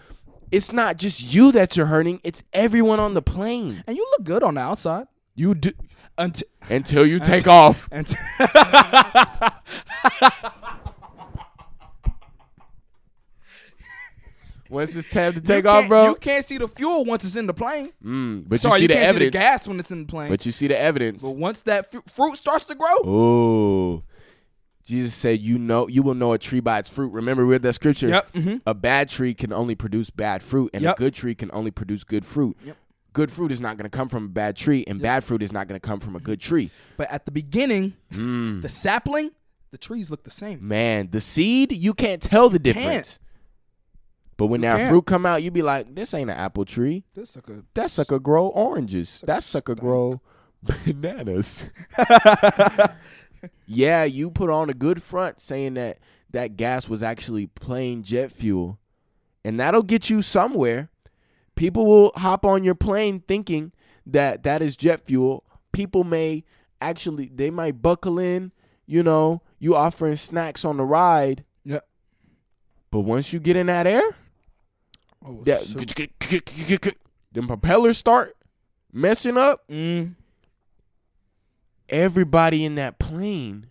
it's 0.50 0.72
not 0.72 0.98
just 0.98 1.34
you 1.34 1.50
that 1.52 1.76
you're 1.76 1.86
hurting, 1.86 2.20
it's 2.22 2.42
everyone 2.52 3.00
on 3.00 3.14
the 3.14 3.22
plane. 3.22 3.82
and 3.86 3.96
you 3.96 4.06
look 4.12 4.24
good 4.24 4.42
on 4.42 4.54
the 4.54 4.60
outside 4.60 5.06
You 5.34 5.54
do 5.54 5.72
until 6.16 6.46
until 6.70 7.04
you 7.04 7.18
take 7.18 7.48
off. 7.48 7.88
until 7.90 8.20
Once 14.70 14.96
it's 14.96 15.08
time 15.08 15.32
to 15.34 15.40
take 15.40 15.66
off, 15.66 15.86
bro. 15.88 16.08
You 16.10 16.14
can't 16.16 16.44
see 16.44 16.58
the 16.58 16.68
fuel 16.68 17.04
once 17.04 17.24
it's 17.24 17.36
in 17.36 17.46
the 17.46 17.54
plane. 17.54 17.92
Mm, 18.04 18.44
but 18.48 18.60
Sorry, 18.60 18.74
you 18.74 18.76
see 18.78 18.82
you, 18.82 18.88
the 18.88 18.94
can't 18.94 19.06
evidence. 19.08 19.26
see 19.26 19.38
the 19.38 19.38
gas 19.38 19.68
when 19.68 19.78
it's 19.80 19.90
in 19.90 20.06
the 20.06 20.10
plane. 20.10 20.30
But 20.30 20.46
you 20.46 20.52
see 20.52 20.68
the 20.68 20.78
evidence. 20.78 21.22
But 21.22 21.36
once 21.36 21.60
that 21.62 21.90
fru- 21.90 22.00
fruit 22.02 22.36
starts 22.36 22.64
to 22.66 22.74
grow, 22.74 22.96
Oh. 23.04 24.02
Jesus 24.84 25.14
said, 25.14 25.40
"You 25.40 25.58
know, 25.58 25.88
you 25.88 26.02
will 26.02 26.14
know 26.14 26.34
a 26.34 26.38
tree 26.38 26.60
by 26.60 26.78
its 26.78 26.88
fruit." 26.90 27.10
Remember, 27.12 27.46
we 27.46 27.52
read 27.52 27.62
that 27.62 27.72
scripture. 27.72 28.08
Yep, 28.08 28.32
mhm. 28.34 28.60
A 28.66 28.74
bad 28.74 29.08
tree 29.08 29.32
can 29.32 29.50
only 29.52 29.74
produce 29.74 30.10
bad 30.10 30.42
fruit, 30.42 30.70
and 30.74 30.82
Yep. 30.82 30.96
a 30.96 30.98
good 30.98 31.14
tree 31.14 31.34
can 31.34 31.50
only 31.54 31.70
produce 31.70 32.04
good 32.04 32.26
fruit. 32.26 32.56
Yep. 32.64 32.76
Good 33.14 33.30
fruit 33.30 33.50
is 33.52 33.60
not 33.60 33.76
going 33.78 33.88
to 33.90 33.96
come 33.96 34.08
from 34.10 34.24
a 34.26 34.28
bad 34.28 34.56
tree, 34.56 34.84
and 34.86 35.00
bad 35.00 35.24
fruit 35.24 35.42
is 35.42 35.52
not 35.52 35.68
going 35.68 35.80
to 35.80 35.86
come 35.86 36.00
from 36.00 36.16
a 36.16 36.20
good 36.20 36.40
tree. 36.40 36.70
but 36.98 37.10
at 37.10 37.24
the 37.26 37.30
beginning, 37.32 37.94
Mm. 38.12 38.60
the 38.60 38.68
sapling, 38.68 39.30
the 39.70 39.78
trees 39.78 40.10
look 40.10 40.24
the 40.24 40.30
same. 40.30 40.66
Man, 40.66 41.08
the 41.10 41.20
seed 41.20 41.72
you 41.72 41.94
can't 41.94 42.20
tell 42.20 42.48
the 42.50 42.58
difference. 42.58 43.18
But 44.36 44.46
when 44.46 44.62
that 44.62 44.78
can't. 44.78 44.90
fruit 44.90 45.02
come 45.06 45.26
out, 45.26 45.42
you 45.42 45.50
be 45.50 45.62
like, 45.62 45.94
"This 45.94 46.12
ain't 46.14 46.30
an 46.30 46.36
apple 46.36 46.64
tree. 46.64 47.04
This 47.14 47.30
sucker. 47.30 47.62
That 47.74 47.90
sucker 47.90 48.18
grow 48.18 48.48
oranges. 48.48 49.22
That 49.26 49.42
sucker 49.44 49.74
grow 49.74 50.20
bananas." 50.62 51.68
yeah, 53.66 54.04
you 54.04 54.30
put 54.30 54.50
on 54.50 54.70
a 54.70 54.74
good 54.74 55.02
front 55.02 55.40
saying 55.40 55.74
that 55.74 55.98
that 56.30 56.56
gas 56.56 56.88
was 56.88 57.02
actually 57.02 57.46
plain 57.46 58.02
jet 58.02 58.32
fuel, 58.32 58.78
and 59.44 59.58
that'll 59.60 59.82
get 59.82 60.10
you 60.10 60.22
somewhere. 60.22 60.90
People 61.54 61.86
will 61.86 62.12
hop 62.16 62.44
on 62.44 62.64
your 62.64 62.74
plane 62.74 63.22
thinking 63.28 63.72
that 64.06 64.42
that 64.42 64.60
is 64.62 64.76
jet 64.76 65.00
fuel. 65.06 65.44
People 65.72 66.02
may 66.04 66.44
actually 66.80 67.30
they 67.32 67.50
might 67.50 67.80
buckle 67.80 68.18
in, 68.18 68.50
you 68.86 69.02
know, 69.02 69.42
you 69.60 69.76
offering 69.76 70.16
snacks 70.16 70.64
on 70.64 70.76
the 70.76 70.84
ride, 70.84 71.44
Yeah. 71.64 71.80
but 72.90 73.00
once 73.00 73.32
you 73.32 73.38
get 73.38 73.56
in 73.56 73.66
that 73.68 73.86
air, 73.86 74.02
Oh, 75.24 75.42
that 75.44 75.62
them 77.32 77.46
propellers 77.48 77.98
start 77.98 78.36
messing 78.92 79.36
up. 79.36 79.66
Mm. 79.68 80.14
Everybody 81.88 82.64
in 82.64 82.76
that 82.76 82.98
plane, 82.98 83.68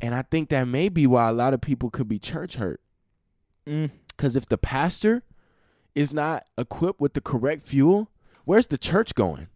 and 0.00 0.14
I 0.14 0.22
think 0.22 0.48
that 0.48 0.68
may 0.68 0.88
be 0.88 1.06
why 1.06 1.28
a 1.28 1.32
lot 1.32 1.54
of 1.54 1.60
people 1.60 1.90
could 1.90 2.08
be 2.08 2.18
church 2.18 2.56
hurt. 2.56 2.80
Mm. 3.66 3.90
Because 4.08 4.36
if 4.36 4.48
the 4.48 4.58
pastor 4.58 5.22
is 5.94 6.12
not 6.12 6.44
equipped 6.56 7.00
with 7.00 7.14
the 7.14 7.20
correct 7.20 7.66
fuel, 7.66 8.10
where's 8.44 8.68
the 8.68 8.78
church 8.78 9.14
going? 9.14 9.48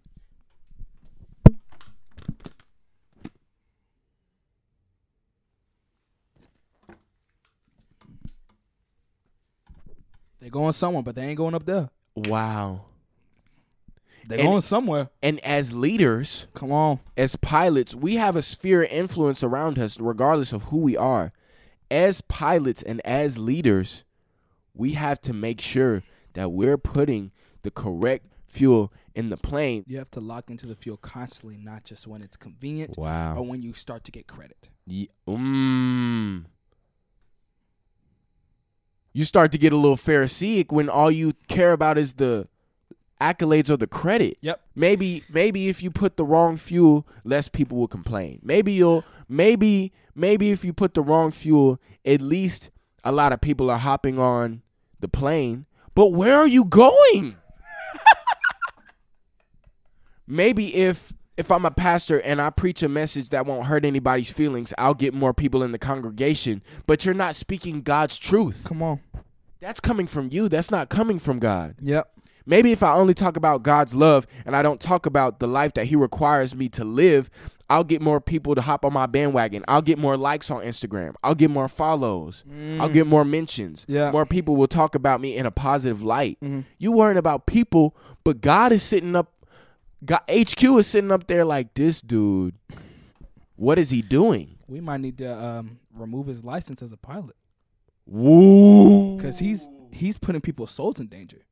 They 10.41 10.51
going 10.51 10.73
somewhere, 10.73 11.03
but 11.03 11.15
they 11.15 11.23
ain't 11.27 11.37
going 11.37 11.55
up 11.55 11.67
there. 11.67 11.91
Wow. 12.15 12.83
They 14.29 14.37
And- 14.39 14.47
going 14.49 14.61
somewhere. 14.61 15.09
And 15.23 15.41
as 15.41 15.73
leaders, 15.73 16.47
Come 16.55 16.71
on. 16.71 17.01
as 17.17 17.37
pilots, 17.37 17.95
we 17.95 18.17
have 18.17 18.37
a 18.37 18.43
sphere 18.43 18.83
of 18.83 18.91
influence 18.91 19.43
around 19.43 19.79
us, 19.79 19.99
regardless 19.99 20.53
of 20.53 20.65
who 20.65 20.79
we 20.79 20.97
are. 20.97 21.33
As 21.91 22.21
pilots 22.21 22.83
and 22.83 23.01
as 23.07 23.39
leaders, 23.39 24.05
we 24.75 24.93
have 24.93 25.21
to 25.23 25.33
make 25.33 25.61
sure 25.61 26.03
that 26.35 26.51
we're 26.53 26.77
putting 26.79 27.33
the 27.63 27.71
correct 27.71 28.27
fuel 28.47 28.93
in 29.15 29.31
the 29.31 29.37
plane. 29.39 29.85
You 29.87 29.97
have 29.99 30.11
to 30.13 30.21
lock 30.21 30.51
into 30.51 30.67
the 30.67 30.77
fuel 30.77 30.99
constantly, 30.99 31.57
not 31.57 31.85
just 31.85 32.07
when 32.07 32.23
it's 32.23 32.37
convenient 32.37 32.97
Wow. 32.99 33.37
or 33.39 33.47
when 33.47 33.63
you 33.63 33.73
start 33.73 34.05
to 34.05 34.13
get 34.13 34.27
credit. 34.27 34.69
Ye- 34.87 35.09
mm. 35.27 36.45
You 39.13 39.25
start 39.25 39.53
to 39.53 39.59
get 39.59 39.73
a 39.73 39.77
little 39.77 39.97
Pharisaic 39.97 40.71
when 40.71 40.89
all 40.89 41.11
you 41.11 41.33
care 41.49 41.73
about 41.73 41.99
is 41.99 42.15
the 42.15 42.49
accolades 43.21 43.71
or 43.71 43.77
the 43.77 43.87
credit. 43.87 44.39
Yep. 44.41 44.61
Maybe 44.75 45.25
maybe 45.29 45.69
if 45.69 45.83
you 45.83 45.91
put 45.91 46.17
the 46.17 46.25
wrong 46.25 46.57
fuel, 46.57 47.07
less 47.25 47.49
people 47.49 47.79
will 47.79 47.89
complain. 47.89 48.41
Maybe 48.43 48.73
you'll 48.73 49.05
maybe 49.29 49.93
maybe 50.15 50.51
if 50.51 50.65
you 50.65 50.73
put 50.73 50.95
the 50.95 51.03
wrong 51.03 51.33
fuel, 51.33 51.81
at 52.05 52.21
least 52.21 52.71
a 53.05 53.13
lot 53.13 53.33
of 53.33 53.41
people 53.41 53.71
are 53.71 53.79
hopping 53.79 54.19
on 54.19 54.63
the 55.01 55.09
plane. 55.09 55.67
But 55.95 56.13
where 56.13 56.37
are 56.37 56.47
you 56.47 56.65
going? 56.65 57.37
maybe 60.27 60.75
if 60.75 61.13
if 61.39 61.53
I'm 61.53 61.65
a 61.65 61.71
pastor 61.71 62.21
and 62.21 62.43
I 62.43 62.51
preach 62.51 62.83
a 62.83 62.89
message 62.89 63.31
that 63.31 63.47
won't 63.47 63.67
hurt 63.67 63.85
anybody's 63.85 64.31
feelings, 64.31 64.75
I'll 64.77 64.93
get 64.93 65.15
more 65.15 65.33
people 65.33 65.63
in 65.63 65.71
the 65.71 65.79
congregation. 65.79 66.63
But 66.87 67.05
you're 67.05 67.15
not 67.15 67.37
speaking 67.37 67.83
God's 67.83 68.19
truth. 68.19 68.65
Come 68.67 68.83
on. 68.83 69.01
That's 69.61 69.79
coming 69.79 70.09
from 70.09 70.31
you. 70.33 70.49
That's 70.49 70.71
not 70.71 70.89
coming 70.89 71.21
from 71.21 71.39
God. 71.39 71.77
Yep. 71.81 72.11
Maybe 72.45 72.73
if 72.73 72.83
I 72.83 72.95
only 72.95 73.15
talk 73.15 73.37
about 73.37 73.63
God's 73.63 73.95
love 73.95 74.27
and 74.47 74.57
I 74.57 74.63
don't 74.63 74.81
talk 74.81 75.07
about 75.07 75.39
the 75.39 75.47
life 75.47 75.75
that 75.75 75.87
He 75.87 75.95
requires 75.95 76.57
me 76.57 76.69
to 76.71 76.85
live, 76.85 77.31
I'll 77.71 77.85
get 77.85 78.03
more 78.03 78.21
people 78.21 78.57
to 78.57 78.61
hop 78.61 78.85
on 78.85 78.93
my 78.93 79.07
bandwagon. 79.07 79.65
I'll 79.69 79.83
get 79.83 79.99
more 79.99 80.17
likes 80.17 80.51
on 80.51 80.65
Instagram. 80.65 81.15
I'll 81.23 81.35
get 81.37 81.51
more 81.51 81.69
follows. 81.69 82.43
I'll 82.81 82.89
get 82.89 83.07
mm. 83.07 83.11
more 83.11 83.25
mentions. 83.25 83.85
Yeah. 83.89 84.11
More 84.11 84.27
people 84.27 84.57
will 84.57 84.67
talk 84.67 84.95
about 84.95 85.21
me 85.21 85.37
in 85.37 85.47
a 85.47 85.51
positive 85.51 86.03
light. 86.03 86.39
Mm-hmm. 86.43 86.61
You 86.79 86.93
worrying 86.93 87.19
about 87.19 87.47
people, 87.47 87.95
but 88.25 88.41
God 88.41 88.73
is 88.73 88.83
sitting 88.83 89.15
up. 89.15 89.33
God, 90.05 90.21
HQ 90.31 90.63
is 90.63 90.87
sitting 90.87 91.11
up 91.11 91.27
there 91.27 91.45
like 91.45 91.75
this 91.75 92.01
dude. 92.01 92.55
What 93.57 93.79
is 93.79 93.91
he 93.91 94.03
doing? 94.03 94.59
We 94.69 94.81
might 94.81 95.01
need 95.01 95.19
to 95.19 95.45
um, 95.45 95.81
remove 95.95 96.27
his 96.27 96.45
license 96.45 96.83
as 96.83 96.93
a 96.93 96.97
pilot 96.97 97.35
Woo! 98.07 99.17
because 99.17 99.39
he's 99.39 99.69
he's 99.93 100.19
putting 100.19 100.41
people's 100.41 100.71
souls 100.71 101.01
in 101.01 101.07
danger. 101.07 101.45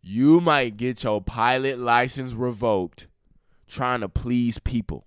You 0.00 0.40
might 0.40 0.76
get 0.76 1.04
your 1.04 1.20
pilot 1.20 1.78
license 1.78 2.32
revoked 2.32 3.06
trying 3.68 4.00
to 4.00 4.08
please 4.08 4.58
people. 4.58 5.06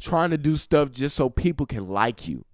Trying 0.00 0.30
to 0.30 0.38
do 0.38 0.56
stuff 0.56 0.90
just 0.92 1.14
so 1.16 1.28
people 1.28 1.66
can 1.66 1.88
like 1.88 2.26
you. 2.26 2.44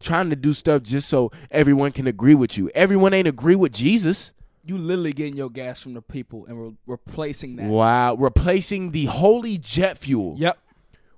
Trying 0.00 0.30
to 0.30 0.36
do 0.36 0.52
stuff 0.52 0.82
just 0.82 1.08
so 1.08 1.30
everyone 1.50 1.92
can 1.92 2.06
agree 2.06 2.34
with 2.34 2.56
you. 2.58 2.70
Everyone 2.74 3.12
ain't 3.14 3.28
agree 3.28 3.56
with 3.56 3.72
Jesus. 3.72 4.32
You 4.64 4.78
literally 4.78 5.12
getting 5.12 5.36
your 5.36 5.50
gas 5.50 5.80
from 5.80 5.94
the 5.94 6.02
people 6.02 6.46
and 6.46 6.60
re- 6.60 6.76
replacing 6.86 7.56
that. 7.56 7.66
Wow, 7.66 8.14
replacing 8.14 8.92
the 8.92 9.06
holy 9.06 9.58
jet 9.58 9.98
fuel 9.98 10.36
Yep. 10.38 10.58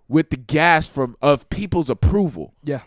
with 0.08 0.30
the 0.30 0.36
gas 0.36 0.88
from 0.88 1.16
of 1.22 1.48
people's 1.50 1.88
approval. 1.90 2.54
Yeah. 2.64 2.80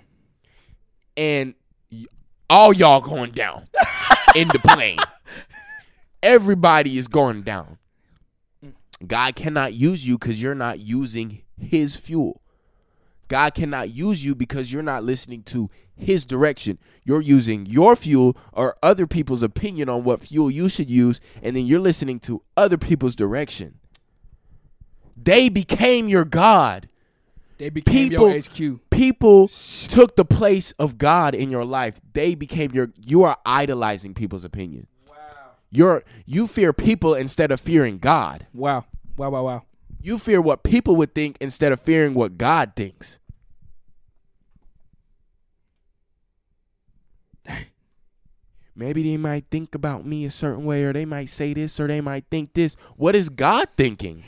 and 1.15 1.53
y- 1.91 2.05
all 2.49 2.73
y'all 2.73 3.01
going 3.01 3.31
down 3.31 3.67
in 4.35 4.47
the 4.49 4.59
plane. 4.59 4.97
Everybody 6.23 6.97
is 6.97 7.07
going 7.07 7.43
down. 7.43 7.77
Mm. 8.65 8.73
God 9.07 9.35
cannot 9.35 9.73
use 9.73 10.05
you 10.07 10.17
because 10.17 10.41
you're 10.41 10.55
not 10.55 10.79
using 10.79 11.41
His 11.57 11.95
fuel. 11.95 12.41
God 13.29 13.53
cannot 13.55 13.91
use 13.91 14.25
you 14.25 14.35
because 14.35 14.73
you're 14.73 14.83
not 14.83 15.03
listening 15.05 15.43
to 15.43 15.69
His 15.95 16.25
direction. 16.25 16.77
You're 17.05 17.21
using 17.21 17.65
your 17.65 17.95
fuel 17.95 18.35
or 18.51 18.75
other 18.83 19.07
people's 19.07 19.43
opinion 19.43 19.87
on 19.87 20.03
what 20.03 20.19
fuel 20.19 20.51
you 20.51 20.67
should 20.67 20.89
use, 20.89 21.21
and 21.41 21.55
then 21.55 21.65
you're 21.65 21.79
listening 21.79 22.19
to 22.21 22.41
other 22.57 22.77
people's 22.77 23.15
direction. 23.15 23.79
They 25.15 25.49
became 25.49 26.07
your 26.09 26.25
God 26.25 26.87
They 27.59 27.69
became 27.69 28.09
People- 28.09 28.29
your 28.29 28.37
HQ. 28.37 28.79
People 28.89 29.49
took 29.49 30.15
the 30.15 30.23
place 30.25 30.71
of 30.79 30.97
God 30.97 31.35
in 31.35 31.51
your 31.51 31.65
life. 31.65 31.99
They 32.13 32.33
became 32.33 32.71
your. 32.73 32.91
You 32.95 33.23
are 33.23 33.37
idolizing 33.45 34.13
people's 34.13 34.45
opinion. 34.45 34.87
Wow. 35.07 35.15
You're 35.69 36.03
you 36.25 36.47
fear 36.47 36.71
people 36.71 37.13
instead 37.15 37.51
of 37.51 37.59
fearing 37.59 37.97
God. 37.97 38.47
Wow. 38.53 38.85
Wow. 39.17 39.29
Wow. 39.29 39.43
Wow. 39.43 39.63
You 40.01 40.17
fear 40.17 40.41
what 40.41 40.63
people 40.63 40.95
would 40.95 41.13
think 41.13 41.37
instead 41.41 41.71
of 41.71 41.81
fearing 41.81 42.13
what 42.13 42.37
God 42.37 42.73
thinks. 42.75 43.19
Maybe 48.75 49.03
they 49.03 49.17
might 49.17 49.45
think 49.51 49.75
about 49.75 50.05
me 50.05 50.23
a 50.25 50.31
certain 50.31 50.63
way, 50.63 50.83
or 50.85 50.93
they 50.93 51.05
might 51.05 51.27
say 51.27 51.53
this, 51.53 51.79
or 51.79 51.87
they 51.87 51.99
might 51.99 52.25
think 52.31 52.53
this. 52.53 52.75
What 52.95 53.13
is 53.15 53.29
God 53.29 53.67
thinking? 53.75 54.23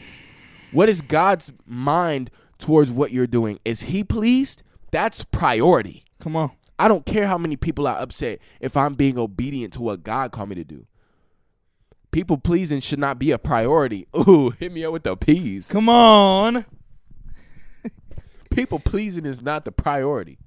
What 0.73 0.89
is 0.89 1.01
God's 1.01 1.53
mind 1.65 2.31
towards 2.57 2.91
what 2.91 3.11
you're 3.11 3.27
doing? 3.27 3.59
Is 3.63 3.83
He 3.83 4.03
pleased? 4.03 4.63
That's 4.91 5.23
priority. 5.23 6.03
Come 6.19 6.35
on. 6.35 6.51
I 6.77 6.87
don't 6.87 7.05
care 7.05 7.27
how 7.27 7.37
many 7.37 7.55
people 7.55 7.87
are 7.87 7.97
upset 7.97 8.39
if 8.59 8.75
I'm 8.75 8.95
being 8.95 9.17
obedient 9.17 9.73
to 9.73 9.81
what 9.81 10.03
God 10.03 10.31
called 10.31 10.49
me 10.49 10.55
to 10.55 10.63
do. 10.63 10.85
People 12.11 12.37
pleasing 12.37 12.79
should 12.81 12.99
not 12.99 13.17
be 13.19 13.31
a 13.31 13.37
priority. 13.37 14.07
Ooh, 14.15 14.49
hit 14.59 14.71
me 14.71 14.83
up 14.83 14.91
with 14.93 15.03
the 15.03 15.15
peas. 15.15 15.67
Come 15.69 15.87
on. 15.89 16.65
People 18.51 18.79
pleasing 18.79 19.25
is 19.25 19.41
not 19.41 19.63
the 19.63 19.71
priority. 19.71 20.37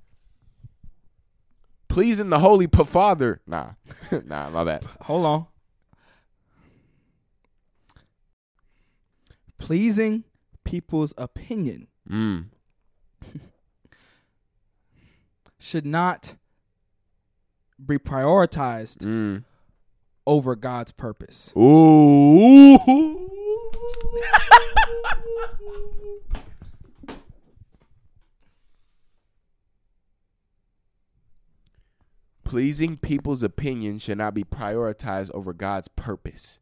Pleasing 1.89 2.29
the 2.29 2.39
Holy 2.41 2.67
P- 2.67 2.85
Father, 2.85 3.41
nah, 3.47 3.71
nah, 4.27 4.51
my 4.51 4.63
bad. 4.65 4.85
Hold 5.03 5.25
on. 5.27 5.47
Pleasing 9.59 10.25
people's 10.65 11.15
opinion 11.17 11.89
Mm. 12.11 12.47
should 15.59 15.87
not 15.87 16.35
be 17.85 17.97
prioritized 17.99 18.99
Mm. 18.99 19.45
Over 20.27 20.57
God's 20.57 20.93
purpose. 20.93 21.53
Ooh. 21.57 22.79
Pleasing 32.45 32.97
people's 32.97 33.43
opinion 33.43 33.99
should 33.99 34.19
not 34.19 34.33
be 34.35 34.45
prioritized 34.45 35.31
over 35.35 35.53
God's 35.53 35.89
purpose. 35.89 36.61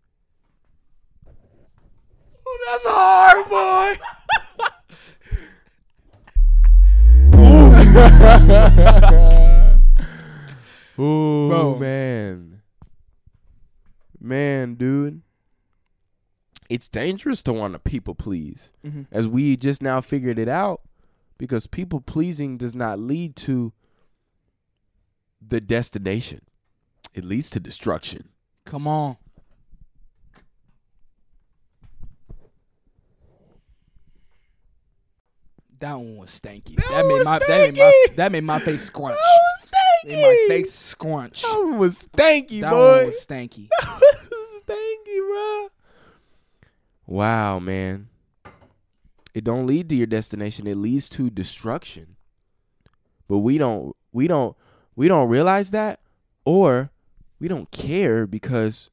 Oh, 2.47 2.59
that's 2.67 2.87
hard, 2.87 3.49
boy. 3.51 3.97
Ooh, 11.03 11.49
Bro. 11.49 11.79
man. 11.79 12.52
Man, 14.23 14.75
dude. 14.77 15.23
It's 16.71 16.87
dangerous 16.89 17.43
to 17.43 17.53
want 17.53 17.73
to 17.75 17.79
people 17.81 18.15
please. 18.15 18.73
Mhm. 18.85 19.07
As 19.11 19.27
we 19.29 19.57
just 19.57 19.83
now 19.83 20.01
figured 20.01 20.39
it 20.39 20.49
out, 20.49 20.81
because 21.39 21.67
people 21.67 22.01
pleasing 22.01 22.57
does 22.57 22.75
not 22.77 23.01
lead 23.01 23.35
to 23.37 23.73
the 25.47 25.61
destination. 25.61 26.41
It 27.15 27.25
leads 27.25 27.51
to 27.51 27.61
destruction. 27.61 28.29
Come 28.65 28.87
on. 28.87 29.17
That 35.81 35.95
one 35.95 36.17
was 36.17 36.31
stanky. 36.31 36.77
That, 36.77 37.05
made 37.07 37.13
was 37.15 37.25
my 37.25 37.39
that 37.41 37.49
made 37.49 37.77
my 37.77 37.93
stanky. 38.09 38.15
that 38.17 38.33
made 38.33 38.45
my 38.45 38.59
face 38.61 38.85
scrunch. 38.85 39.17
Made 40.05 40.23
my 40.23 40.45
face 40.49 40.73
scrunch. 40.73 41.43
That 41.43 41.61
one 41.63 41.79
was 41.79 42.09
stanky, 42.09 42.61
That 42.61 42.71
boy. 42.71 42.97
one 42.99 43.07
was 43.07 43.27
stanky. 43.27 43.69
That 43.81 44.29
was 44.31 44.63
stanky, 44.63 45.19
bro. 45.19 45.69
Wow, 47.07 47.59
man. 47.59 48.09
It 49.35 49.45
don't 49.45 49.67
lead 49.67 49.89
to 49.89 49.97
your 49.97 50.07
destination. 50.07 50.67
It 50.67 50.77
leads 50.77 51.09
to 51.11 51.31
destruction. 51.31 52.17
But 53.29 53.39
we 53.39 53.57
don't 53.59 53.97
we 54.13 54.29
don't 54.29 54.57
we 54.95 55.09
don't 55.09 55.29
realize 55.29 55.71
that 55.71 56.01
or 56.45 56.91
we 57.41 57.49
don't 57.49 57.71
care 57.71 58.27
because 58.27 58.91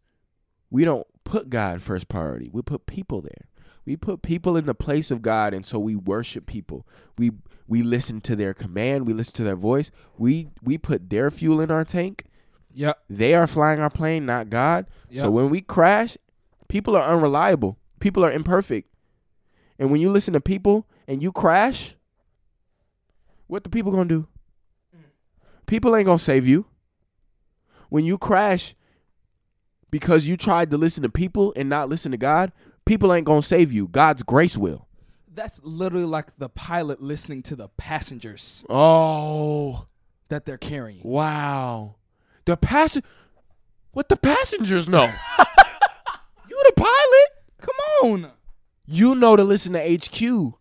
we 0.71 0.85
don't 0.85 1.05
put 1.25 1.49
God 1.49 1.81
first 1.81 2.07
priority. 2.07 2.49
We 2.51 2.61
put 2.61 2.85
people 2.85 3.21
there. 3.21 3.48
We 3.89 3.97
put 3.97 4.21
people 4.21 4.55
in 4.55 4.67
the 4.67 4.75
place 4.75 5.09
of 5.09 5.23
God 5.23 5.51
and 5.51 5.65
so 5.65 5.79
we 5.79 5.95
worship 5.95 6.45
people. 6.45 6.85
We 7.17 7.31
we 7.67 7.81
listen 7.81 8.21
to 8.21 8.35
their 8.35 8.53
command, 8.53 9.07
we 9.07 9.13
listen 9.13 9.33
to 9.37 9.43
their 9.43 9.55
voice. 9.55 9.89
We 10.15 10.49
we 10.61 10.77
put 10.77 11.09
their 11.09 11.31
fuel 11.31 11.59
in 11.59 11.71
our 11.71 11.83
tank 11.83 12.25
Yep. 12.75 12.99
they 13.09 13.33
are 13.33 13.47
flying 13.47 13.79
our 13.79 13.89
plane, 13.89 14.27
not 14.27 14.51
God. 14.51 14.85
Yep. 15.09 15.21
So 15.23 15.31
when 15.31 15.49
we 15.49 15.61
crash, 15.61 16.17
people 16.67 16.95
are 16.95 17.01
unreliable. 17.01 17.79
People 17.99 18.23
are 18.23 18.31
imperfect. 18.31 18.93
And 19.79 19.89
when 19.89 19.99
you 20.01 20.11
listen 20.11 20.35
to 20.35 20.39
people 20.39 20.87
and 21.07 21.23
you 21.23 21.31
crash, 21.31 21.95
what 23.47 23.63
the 23.63 23.71
people 23.71 23.91
gonna 23.91 24.05
do? 24.05 24.27
People 25.65 25.95
ain't 25.95 26.05
gonna 26.05 26.19
save 26.19 26.47
you. 26.47 26.67
When 27.89 28.05
you 28.05 28.19
crash 28.19 28.75
because 29.89 30.27
you 30.27 30.37
tried 30.37 30.69
to 30.69 30.77
listen 30.77 31.01
to 31.01 31.09
people 31.09 31.53
and 31.55 31.67
not 31.67 31.89
listen 31.89 32.11
to 32.11 32.17
God, 32.17 32.51
people 32.89 33.13
ain't 33.13 33.25
gonna 33.25 33.41
save 33.41 33.71
you. 33.71 33.87
God's 33.87 34.23
grace 34.23 34.57
will. 34.57 34.87
That's 35.33 35.61
literally 35.63 36.05
like 36.05 36.35
the 36.37 36.49
pilot 36.49 37.01
listening 37.01 37.43
to 37.43 37.55
the 37.55 37.69
passengers 37.69 38.65
Oh 38.69 39.85
that 40.29 40.45
they're 40.45 40.57
carrying. 40.57 41.01
wow. 41.03 41.95
The 42.45 42.57
passen 42.57 43.03
what 43.91 44.09
the 44.09 44.17
passengers 44.17 44.87
know. 44.87 45.03
you 46.49 46.63
the 46.67 46.73
pilot. 46.75 47.29
Come 47.61 47.75
on. 48.03 48.31
You 48.85 49.13
know 49.15 49.35
to 49.35 49.43
listen 49.43 49.73
to 49.73 49.79
HQ. 49.97 50.53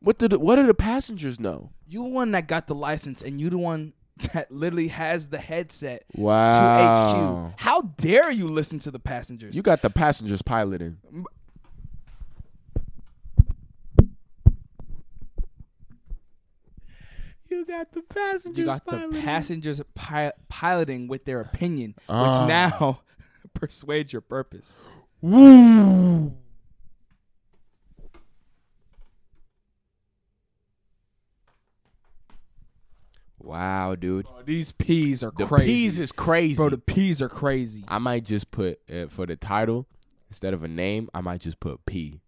What 0.00 0.18
did 0.18 0.32
what 0.34 0.56
do 0.56 0.66
the 0.66 0.74
passengers 0.74 1.38
know? 1.38 1.70
You 1.88 2.02
the 2.02 2.08
one 2.08 2.32
that 2.32 2.48
got 2.48 2.66
the 2.66 2.74
license 2.74 3.22
and 3.22 3.40
you 3.40 3.48
the 3.48 3.58
one 3.58 3.92
that 4.32 4.50
literally 4.50 4.88
has 4.88 5.28
the 5.28 5.38
headset 5.38 6.04
Wow. 6.14 6.50
to 6.50 7.52
HQ. 7.52 7.60
How 7.60 7.82
dare 7.82 8.30
you 8.32 8.48
listen 8.48 8.78
to 8.80 8.90
the 8.90 8.98
passengers? 8.98 9.54
You 9.54 9.62
got 9.62 9.82
the 9.82 9.90
passengers 9.90 10.42
piloting. 10.42 10.98
You 17.48 17.64
got 17.64 17.92
the 17.92 18.02
passengers. 18.02 18.58
You 18.58 18.64
got 18.64 18.84
the 18.86 19.08
passengers 19.22 19.80
pi- 19.94 20.32
piloting 20.48 21.08
with 21.08 21.24
their 21.24 21.40
opinion, 21.40 21.94
which 21.96 22.04
Ah. 22.08 22.46
now 22.46 23.00
persuades 23.54 24.12
your 24.12 24.22
purpose. 24.22 24.76
Woo. 25.20 26.32
Wow, 33.38 33.94
dude. 33.94 34.24
Bro, 34.24 34.42
these 34.44 34.72
peas 34.72 35.22
are 35.22 35.30
crazy. 35.30 35.44
The 35.44 35.48
crazy. 35.48 35.66
peas 35.66 35.98
is 35.98 36.12
crazy. 36.12 36.56
Bro, 36.56 36.70
the 36.70 36.78
peas 36.78 37.22
are 37.22 37.28
crazy. 37.28 37.84
I 37.86 37.98
might 37.98 38.24
just 38.24 38.50
put 38.50 38.80
uh, 38.92 39.06
for 39.08 39.26
the 39.26 39.36
title 39.36 39.86
instead 40.30 40.54
of 40.54 40.62
a 40.62 40.68
name. 40.68 41.08
I 41.14 41.20
might 41.20 41.40
just 41.40 41.60
put 41.60 41.84
P. 41.86 42.20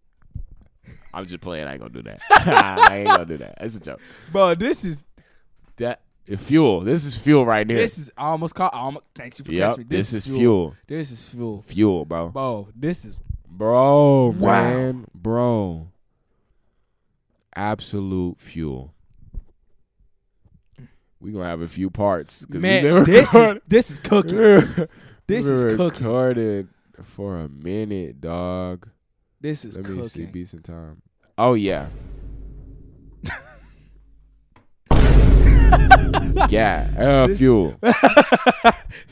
I'm 1.13 1.25
just 1.25 1.41
playing. 1.41 1.67
I 1.67 1.71
ain't 1.73 1.81
gonna 1.81 1.93
do 1.93 2.03
that. 2.03 2.21
I 2.29 2.97
ain't 2.99 3.07
gonna 3.07 3.25
do 3.25 3.37
that. 3.37 3.55
It's 3.59 3.75
a 3.75 3.79
joke. 3.79 3.99
Bro, 4.31 4.55
this 4.55 4.85
is 4.85 5.03
That 5.79 6.01
fuel. 6.37 6.81
This 6.81 7.05
is 7.05 7.17
fuel 7.17 7.45
right 7.45 7.67
here. 7.67 7.79
this 7.79 7.97
is 7.97 8.11
I 8.17 8.27
almost 8.27 8.53
called. 8.55 8.71
Almost, 8.73 9.05
thanks 9.15 9.39
you 9.39 9.45
for 9.45 9.51
Yep, 9.51 9.69
catching 9.71 9.87
me. 9.89 9.95
this 9.97 10.13
is 10.13 10.27
fuel. 10.27 10.75
This 10.87 11.11
is 11.11 11.25
fuel. 11.25 11.63
fuel, 11.63 12.05
bro. 12.05 12.29
Bro, 12.29 12.69
this 12.75 13.03
is 13.05 13.19
Bro, 13.51 14.35
Wow. 14.37 14.63
man, 14.63 15.05
bro. 15.13 15.87
Absolute 17.55 18.39
fuel. 18.39 18.93
We 21.19 21.31
gonna 21.31 21.45
have 21.45 21.61
a 21.61 21.67
few 21.67 21.89
parts. 21.89 22.47
man. 22.49 23.03
This 23.03 23.33
is 23.33 23.53
this 23.67 23.91
is 23.91 23.99
cooking. 23.99 24.37
This 25.27 25.45
We 25.45 25.51
is 25.51 25.63
cooking. 25.75 26.07
Recorded 26.07 26.67
for 27.03 27.41
a 27.41 27.47
minute, 27.49 28.19
dog. 28.19 28.89
This 29.39 29.63
is 29.63 29.77
Let 29.77 29.87
me 29.87 30.03
see, 30.07 30.19
cooking. 30.21 30.31
be 30.31 30.45
some 30.45 30.61
time. 30.61 31.03
Oh 31.37 31.53
yeah. 31.53 31.87
yeah, 36.49 36.89
uh, 36.97 37.27
fuel. 37.35 37.75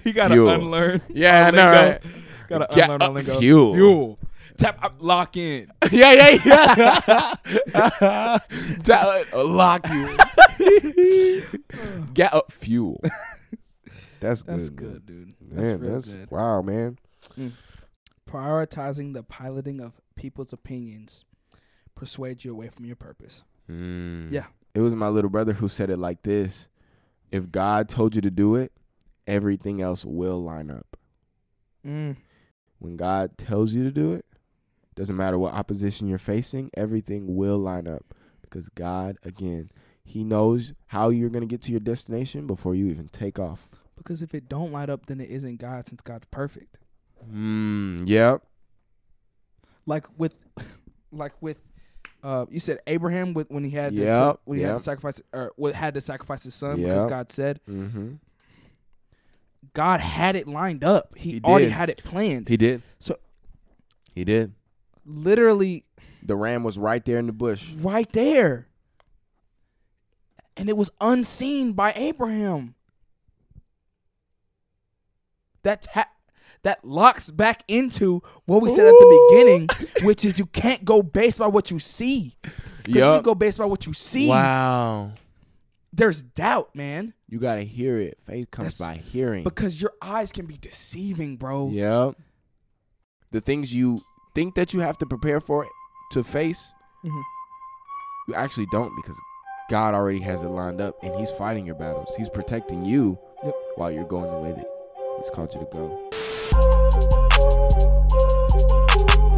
You 0.03 0.13
gotta 0.13 0.35
Fuel. 0.35 0.49
unlearn. 0.49 1.01
Yeah, 1.09 1.41
our 1.41 1.47
I 1.47 1.51
know, 1.51 1.71
lingo. 1.71 1.89
right? 1.91 2.01
Gotta 2.47 2.67
Yeah, 2.77 2.83
unlearn 2.85 3.01
our 3.01 3.09
uh, 3.09 3.11
lingo. 3.11 3.39
fuel. 3.39 3.73
Fuel. 3.73 4.19
Tap 4.57 4.83
up, 4.83 4.95
lock 4.99 5.35
in. 5.37 5.69
yeah, 5.91 6.11
yeah, 6.13 6.37
yeah. 6.45 8.37
Tell 8.83 9.11
it, 9.11 9.33
lock 9.35 9.85
you. 9.89 11.43
Get 12.13 12.33
up, 12.33 12.51
fuel. 12.53 13.01
That's 14.21 14.41
good. 14.43 14.53
That's 14.55 14.69
good, 14.69 15.05
dude. 15.05 15.33
That's 15.41 15.61
Man, 15.61 15.79
real 15.81 15.91
that's 15.91 16.15
good. 16.15 16.31
wow, 16.31 16.61
man. 16.61 16.97
Prioritizing 18.29 19.13
the 19.13 19.23
piloting 19.23 19.79
of 19.81 19.93
people's 20.15 20.53
opinions 20.53 21.23
persuades 21.95 22.43
you 22.45 22.51
away 22.51 22.69
from 22.69 22.85
your 22.85 22.95
purpose. 22.95 23.43
Mm. 23.69 24.31
Yeah. 24.31 24.45
It 24.77 24.81
was 24.81 24.93
my 24.93 25.07
little 25.07 25.31
brother 25.31 25.53
who 25.53 25.69
said 25.69 25.89
it 25.89 25.97
like 25.97 26.21
this: 26.21 26.69
If 27.31 27.51
God 27.51 27.89
told 27.89 28.13
you 28.13 28.21
to 28.21 28.29
do 28.29 28.53
it, 28.53 28.71
everything 29.25 29.81
else 29.81 30.05
will 30.05 30.39
line 30.39 30.69
up. 30.69 30.95
Mm. 31.83 32.15
When 32.77 32.95
God 32.95 33.39
tells 33.39 33.73
you 33.73 33.83
to 33.85 33.89
do 33.89 34.13
it, 34.13 34.23
doesn't 34.93 35.15
matter 35.15 35.39
what 35.39 35.55
opposition 35.55 36.07
you're 36.07 36.19
facing, 36.19 36.69
everything 36.77 37.35
will 37.35 37.57
line 37.57 37.87
up 37.87 38.13
because 38.43 38.69
God, 38.69 39.17
again, 39.23 39.71
He 40.03 40.23
knows 40.23 40.75
how 40.85 41.09
you're 41.09 41.31
going 41.31 41.41
to 41.41 41.51
get 41.51 41.63
to 41.63 41.71
your 41.71 41.79
destination 41.79 42.45
before 42.45 42.75
you 42.75 42.85
even 42.85 43.07
take 43.07 43.39
off. 43.39 43.67
Because 43.97 44.21
if 44.21 44.35
it 44.35 44.47
don't 44.47 44.71
light 44.71 44.91
up, 44.91 45.07
then 45.07 45.19
it 45.19 45.31
isn't 45.31 45.57
God, 45.57 45.87
since 45.87 46.01
God's 46.01 46.27
perfect. 46.27 46.77
Mm, 47.27 48.07
yep. 48.07 48.43
Like 49.87 50.05
with, 50.19 50.35
like 51.11 51.33
with, 51.41 51.61
uh, 52.23 52.45
you 52.49 52.59
said 52.59 52.79
Abraham 52.87 53.33
with 53.33 53.49
when 53.51 53.63
he 53.63 53.69
had 53.71 53.95
to, 53.95 54.39
when 54.45 54.57
he 54.57 54.63
had 54.63 54.73
to 54.77 54.79
sacrifice 54.79 55.21
or 55.31 55.51
had 55.73 55.93
to 55.93 56.01
sacrifice 56.01 56.43
his 56.43 56.53
son 56.55 56.81
because 56.81 57.05
God 57.05 57.31
said 57.31 57.59
Mm-hmm. 57.69 58.13
God 59.73 59.99
had 59.99 60.35
it 60.35 60.47
lined 60.47 60.83
up. 60.83 61.15
He, 61.15 61.33
He 61.33 61.41
already 61.43 61.65
did. 61.65 61.73
had 61.73 61.89
it 61.89 62.03
planned. 62.03 62.47
He 62.49 62.57
did. 62.57 62.81
So- 62.99 63.19
he 64.15 64.23
did. 64.23 64.53
Literally 65.05 65.85
The 66.23 66.35
ram 66.35 66.63
was 66.63 66.77
right 66.79 67.03
there 67.05 67.19
in 67.19 67.27
the 67.27 67.31
bush. 67.33 67.71
right 67.73 68.11
there. 68.13 68.67
And 70.55 70.69
it 70.69 70.75
was 70.77 70.89
unseen 70.99 71.73
by 71.73 71.93
Abraham. 71.95 72.73
That 75.63 75.85
ha- 75.93 76.09
that 76.63 76.83
locks 76.83 77.29
back 77.31 77.63
into 77.67 78.21
what 78.45 78.61
we 78.61 78.69
said 78.69 78.85
at 78.87 78.91
the 78.91 79.27
beginning, 79.29 79.67
which 80.05 80.25
is 80.25 80.37
you 80.39 80.45
can't 80.47 80.83
go 80.83 81.01
based 81.03 81.39
by 81.39 81.47
what 81.47 81.71
you 81.71 81.79
see. 81.79 82.35
Because 82.83 82.95
you 82.95 83.01
Yup. 83.01 83.23
go 83.23 83.35
based 83.35 83.57
by 83.57 83.65
what 83.65 83.85
you 83.85 83.93
see. 83.93 84.27
Wow. 84.29 85.11
There's 85.93 86.21
doubt, 86.21 86.75
man. 86.75 87.13
You 87.29 87.39
gotta 87.39 87.61
hear 87.61 87.97
it. 87.99 88.17
Faith 88.25 88.51
comes 88.51 88.77
That's- 88.77 88.97
by 88.97 89.01
hearing. 89.01 89.43
Because 89.43 89.81
your 89.81 89.91
eyes 90.01 90.31
can 90.31 90.45
be 90.45 90.57
deceiving, 90.57 91.37
bro. 91.37 91.69
Yep. 91.69 92.15
The 93.31 93.41
things 93.41 93.73
you 93.73 94.01
think 94.35 94.55
that 94.55 94.73
you 94.73 94.79
have 94.81 94.97
to 94.99 95.05
prepare 95.05 95.39
for 95.41 95.67
to 96.11 96.23
face, 96.23 96.73
Mhm. 97.03 97.21
you 98.29 98.33
actually 98.35 98.67
don't 98.71 98.95
because 98.95 99.15
God 99.69 99.93
already 99.93 100.19
has 100.19 100.43
it 100.43 100.47
lined 100.49 100.79
up 100.79 100.95
and 101.03 101.13
He's 101.15 101.31
fighting 101.31 101.65
your 101.65 101.75
battles. 101.75 102.13
He's 102.15 102.29
protecting 102.29 102.85
you 102.85 103.17
Yep. 103.43 103.55
while 103.75 103.91
you're 103.91 104.05
going 104.05 104.31
the 104.31 104.39
way 104.39 104.53
that 104.53 104.67
He's 105.17 105.29
called 105.29 105.53
you 105.53 105.59
to 105.59 105.67
go. 105.71 106.06
Thank 106.49 106.63
you. 109.19 109.36